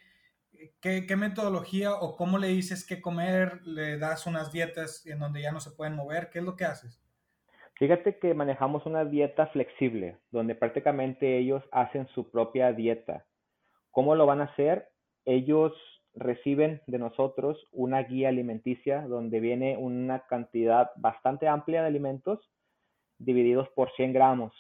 [0.82, 3.66] qué, qué metodología o cómo le dices qué comer?
[3.66, 6.30] ¿Le das unas dietas en donde ya no se pueden mover?
[6.30, 7.02] ¿Qué es lo que haces?
[7.76, 13.24] Fíjate que manejamos una dieta flexible, donde prácticamente ellos hacen su propia dieta
[13.98, 14.89] ¿Cómo lo van a hacer?
[15.26, 15.74] Ellos
[16.14, 22.48] reciben de nosotros una guía alimenticia donde viene una cantidad bastante amplia de alimentos
[23.18, 24.54] divididos por 100 gramos.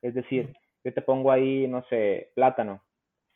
[0.00, 2.84] Es decir, yo te pongo ahí, no sé, plátano,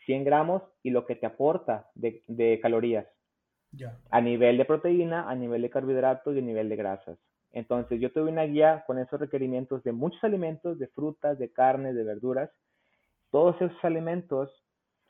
[0.07, 3.09] 100 gramos y lo que te aporta de, calorías.
[4.11, 7.19] A nivel de proteína, a nivel de carbohidratos y a nivel de grasas.
[7.51, 11.51] Entonces, yo te doy una guía con esos requerimientos de muchos alimentos, de frutas, de
[11.51, 12.49] carnes, de verduras.
[13.33, 14.53] Todos esos alimentos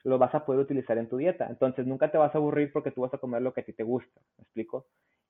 [0.04, 1.46] lo vas a poder utilizar en tu dieta.
[1.48, 3.72] Entonces nunca te vas a aburrir porque tú vas a comer lo que a ti
[3.72, 4.86] te gusta, ¿me explico?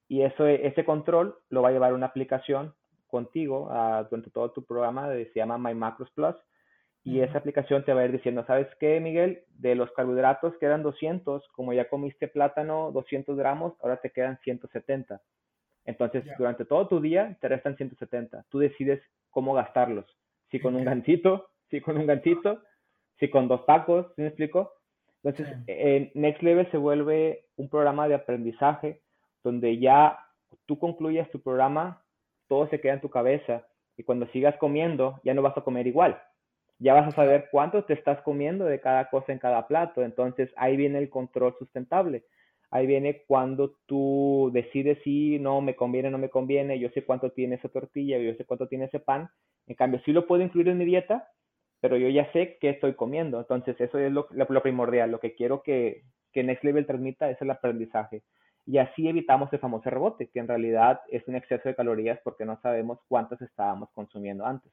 [0.08, 2.74] Y eso, ese control lo va a llevar una aplicación
[3.08, 6.34] contigo uh, durante todo tu programa, de, se llama My Macros Plus,
[7.04, 9.44] y esa aplicación te va a ir diciendo, ¿sabes qué, Miguel?
[9.48, 15.20] De los carbohidratos quedan 200, como ya comiste plátano 200 gramos, ahora te quedan 170.
[15.86, 18.44] Entonces, durante todo tu día te restan 170.
[18.50, 19.00] Tú decides
[19.30, 20.04] cómo gastarlos.
[20.50, 22.60] Si con un gancito, si con un gancito,
[23.18, 24.72] si con dos tacos, ¿sí me explico?
[25.22, 29.02] Entonces, en Next Level se vuelve un programa de aprendizaje
[29.42, 30.18] donde ya
[30.66, 32.02] tú concluyes tu programa,
[32.46, 33.66] todo se queda en tu cabeza
[33.96, 36.20] y cuando sigas comiendo ya no vas a comer igual.
[36.78, 40.04] Ya vas a saber cuánto te estás comiendo de cada cosa en cada plato.
[40.04, 42.24] Entonces ahí viene el control sustentable.
[42.70, 46.78] Ahí viene cuando tú decides si no me conviene, no me conviene.
[46.78, 49.28] Yo sé cuánto tiene esa tortilla, yo sé cuánto tiene ese pan.
[49.66, 51.28] En cambio, si lo puedo incluir en mi dieta,
[51.80, 53.38] pero yo ya sé qué estoy comiendo.
[53.38, 55.10] Entonces, eso es lo, lo, primordial.
[55.10, 58.22] Lo que quiero que, que Next Level transmita es el aprendizaje.
[58.66, 62.44] Y así evitamos el famoso rebote, que en realidad es un exceso de calorías porque
[62.44, 64.70] no sabemos cuántas estábamos consumiendo antes.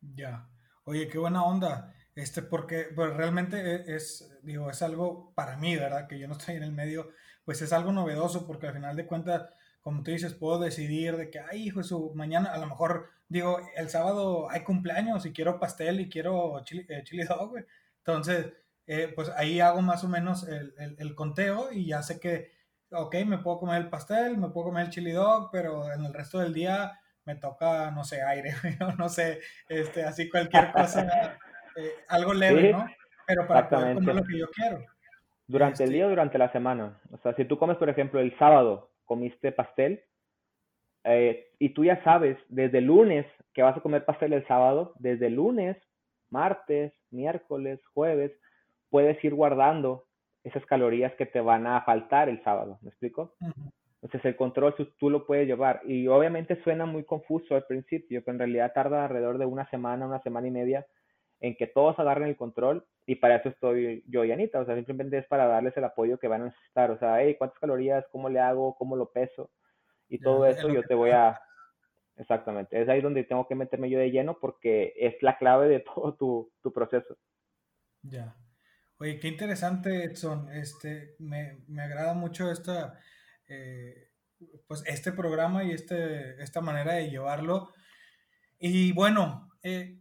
[0.00, 0.46] Ya.
[0.84, 1.92] Oye, qué buena onda.
[2.14, 6.06] Este, porque pues, realmente e, es, digo, es algo para mí, ¿verdad?
[6.06, 7.10] Que yo no estoy en el medio,
[7.44, 9.48] pues es algo novedoso porque al final de cuentas
[9.86, 13.60] como tú dices, puedo decidir de que, ay, hijo, su mañana, a lo mejor, digo,
[13.76, 17.64] el sábado hay cumpleaños y quiero pastel y quiero chili, eh, dog, güey.
[17.98, 18.52] Entonces,
[18.88, 22.50] eh, pues ahí hago más o menos el, el, conteo y ya sé que,
[22.90, 26.12] ok, me puedo comer el pastel, me puedo comer el chili dog, pero en el
[26.12, 28.54] resto del día me toca, no sé, aire,
[28.98, 31.38] no sé, este, así cualquier cosa,
[31.76, 32.88] eh, algo leve, ¿no?
[33.24, 34.84] Pero para poder comer lo que yo quiero.
[35.46, 37.00] Durante el día o durante la semana.
[37.12, 40.02] O sea, si tú comes, por ejemplo, el sábado, comiste pastel,
[41.04, 44.92] eh, y tú ya sabes desde el lunes que vas a comer pastel el sábado,
[44.98, 45.76] desde el lunes,
[46.30, 48.32] martes, miércoles, jueves,
[48.90, 50.04] puedes ir guardando
[50.42, 53.34] esas calorías que te van a faltar el sábado, ¿me explico?
[54.02, 58.34] Entonces el control tú, lo puedes llevar y obviamente suena muy confuso al principio, pero
[58.34, 60.86] en realidad tarda alrededor de una semana, una semana y media
[61.40, 64.74] en que todos agarren el control y para eso estoy yo y Anita, o sea,
[64.74, 68.04] simplemente es para darles el apoyo que van a necesitar, o sea, hey, ¿cuántas calorías?
[68.10, 68.76] ¿Cómo le hago?
[68.76, 69.50] ¿Cómo lo peso?
[70.08, 71.40] Y todo eso yo te voy a...
[72.16, 75.80] Exactamente, es ahí donde tengo que meterme yo de lleno porque es la clave de
[75.94, 77.16] todo tu, tu proceso.
[78.02, 78.34] Ya.
[78.98, 80.50] Oye, qué interesante, Edson.
[80.50, 82.98] Este, me, agrada mucho esta,
[83.46, 84.10] eh,
[84.66, 87.72] pues este programa y este, esta manera de llevarlo.
[88.58, 90.00] Y bueno, eh,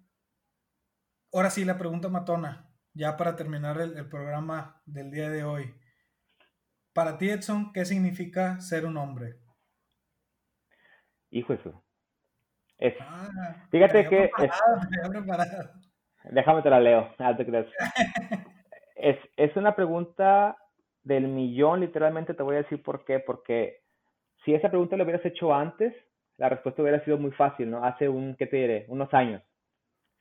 [1.34, 5.76] ahora sí, la pregunta matona, ya para terminar el, programa del día de hoy.
[6.94, 9.36] Para ti, Edson, ¿qué significa ser un hombre?
[11.30, 11.84] Hijo eso.
[12.78, 14.32] Es, ah, fíjate que...
[16.32, 17.68] déjame te la leo, te
[18.96, 20.58] es, es una pregunta
[21.04, 23.20] del millón, literalmente te voy a decir por qué.
[23.20, 23.82] Porque
[24.46, 25.94] si esa pregunta la hubieras hecho antes,
[26.38, 27.84] la respuesta hubiera sido muy fácil, ¿no?
[27.84, 28.86] Hace un, ¿qué te diré?
[28.88, 29.42] Unos años.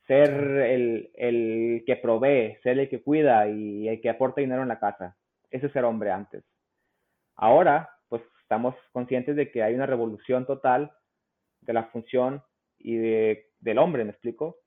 [0.07, 4.67] Ser el, el que provee, ser el que cuida y el que aporta dinero en
[4.67, 5.17] la casa.
[5.49, 6.43] Ese es ser hombre antes.
[7.35, 10.91] Ahora, pues estamos conscientes de que hay una revolución total
[11.61, 12.43] de la función
[12.77, 14.57] y de, del hombre, ¿me explico?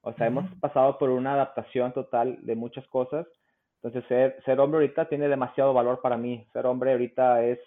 [0.00, 3.26] O sea, hemos pasado por una adaptación total de muchas cosas
[3.86, 6.44] entonces, ser, ser hombre ahorita tiene demasiado valor para mí.
[6.52, 7.60] Ser hombre ahorita es,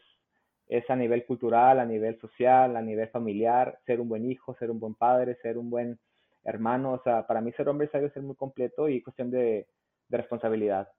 [0.68, 4.70] es a nivel cultural, a nivel social, a nivel familiar, ser un buen hijo, ser
[4.70, 5.98] un buen padre, ser un buen
[6.44, 6.94] hermano.
[6.94, 9.68] O sea, para mí ser hombre es algo ser muy completo y cuestión de,
[10.08, 10.90] de responsabilidad.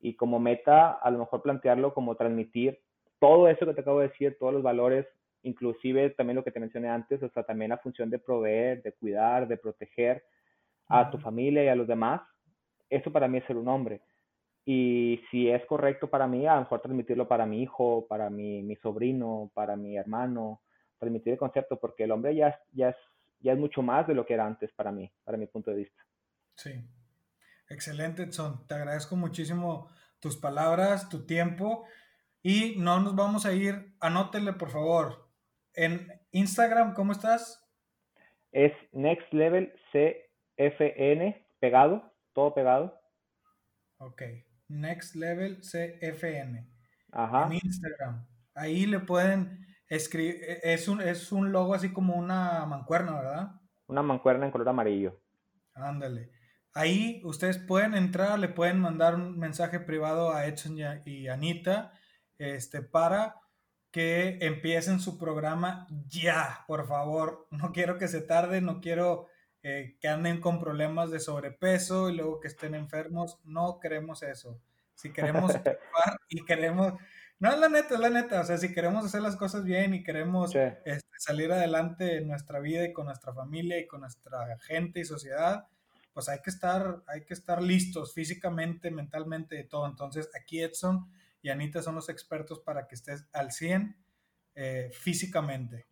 [0.00, 2.78] Y como meta, a lo mejor plantearlo como transmitir
[3.18, 5.06] todo eso que te acabo de decir, todos los valores,
[5.42, 8.92] inclusive también lo que te mencioné antes, o sea, también la función de proveer, de
[8.92, 10.24] cuidar, de proteger
[10.88, 12.20] a tu familia y a los demás.
[12.90, 14.02] Eso para mí es ser un hombre
[14.68, 18.64] y si es correcto para mí, a lo mejor transmitirlo para mi hijo, para mi,
[18.64, 20.60] mi sobrino, para mi hermano,
[20.98, 22.96] transmitir el concepto, porque el hombre ya, ya, es,
[23.46, 25.76] ya es mucho más de lo que era antes para mí, para mi punto de
[25.78, 26.04] vista.
[26.56, 26.72] Sí,
[27.68, 28.66] excelente, Edson.
[28.66, 29.88] Te agradezco muchísimo
[30.18, 31.86] tus palabras, tu tiempo.
[32.42, 35.30] Y no nos vamos a ir, anótenle por favor.
[35.74, 37.64] En Instagram, ¿cómo estás?
[38.50, 43.00] Es Next Level CFN, pegado, todo pegado.
[43.98, 44.22] Ok,
[44.68, 46.68] Next Level CFN.
[47.12, 48.26] En Instagram.
[48.54, 53.50] Ahí le pueden E, es un, es un logo así como una mancuerna, ¿verdad?
[53.86, 55.20] Una mancuerna en color amarillo.
[55.74, 56.30] Ándale.
[56.72, 61.92] Ahí ustedes pueden entrar, le pueden mandar un mensaje privado a Edson y Anita
[62.38, 63.36] este, para
[63.90, 67.46] que empiecen su programa ya, por favor.
[67.50, 69.26] No quiero que se tarde, no quiero
[69.62, 73.40] eh, que anden con problemas de sobrepeso y luego que estén enfermos.
[73.44, 74.60] No queremos eso.
[74.94, 75.52] Si queremos
[76.28, 76.92] y queremos,
[77.38, 79.92] no es la neta, es la neta, o sea, si queremos hacer las cosas bien
[79.94, 84.58] y queremos este, salir adelante en nuestra vida y con nuestra familia y con nuestra
[84.60, 85.66] gente y sociedad,
[86.14, 89.86] pues hay que estar, hay que estar listos físicamente, mentalmente, y todo.
[89.86, 91.10] Entonces, aquí Edson
[91.42, 93.94] y Anita son los expertos para que estés al 100
[94.54, 95.86] eh, físicamente,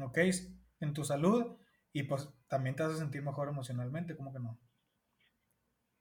[0.00, 0.18] ¿ok?
[0.80, 1.58] En tu salud
[1.92, 4.58] y pues también te vas a sentir mejor emocionalmente, ¿cómo que no?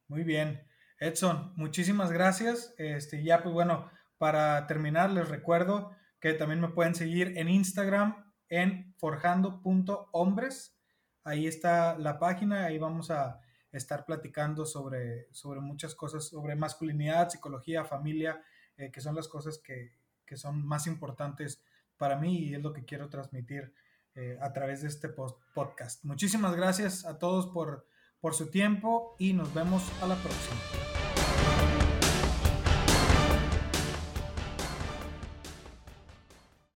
[0.07, 0.65] Muy bien.
[0.97, 2.73] Edson, muchísimas gracias.
[2.77, 8.33] Este, ya pues bueno, para terminar les recuerdo que también me pueden seguir en Instagram
[8.49, 10.77] en forjando.hombres.
[11.23, 13.41] Ahí está la página, ahí vamos a
[13.71, 18.41] estar platicando sobre, sobre muchas cosas, sobre masculinidad, psicología, familia,
[18.77, 19.91] eh, que son las cosas que,
[20.25, 21.61] que, son más importantes
[21.97, 23.73] para mí y es lo que quiero transmitir
[24.15, 26.03] eh, a través de este podcast.
[26.05, 27.87] Muchísimas gracias a todos por,
[28.19, 31.04] por su tiempo y nos vemos a la próxima.